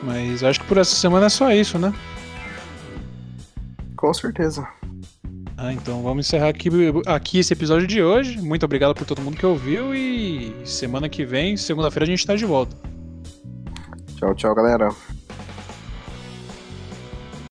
Mas 0.02 0.42
acho 0.42 0.60
que 0.60 0.66
por 0.66 0.78
essa 0.78 0.96
semana 0.96 1.26
é 1.26 1.28
só 1.28 1.52
isso, 1.52 1.78
né? 1.78 1.92
Com 3.94 4.12
certeza. 4.12 4.66
Ah, 5.56 5.72
então 5.72 6.02
vamos 6.02 6.26
encerrar 6.26 6.48
aqui, 6.48 6.68
aqui 7.06 7.38
esse 7.38 7.52
episódio 7.52 7.86
de 7.86 8.02
hoje. 8.02 8.38
Muito 8.40 8.64
obrigado 8.64 8.94
por 8.94 9.06
todo 9.06 9.22
mundo 9.22 9.36
que 9.36 9.46
ouviu 9.46 9.94
e 9.94 10.54
semana 10.64 11.08
que 11.08 11.24
vem, 11.24 11.56
segunda-feira, 11.56 12.04
a 12.04 12.08
gente 12.08 12.20
está 12.20 12.34
de 12.34 12.44
volta. 12.44 12.76
Tchau, 14.16 14.34
tchau, 14.34 14.54
galera. 14.54 14.88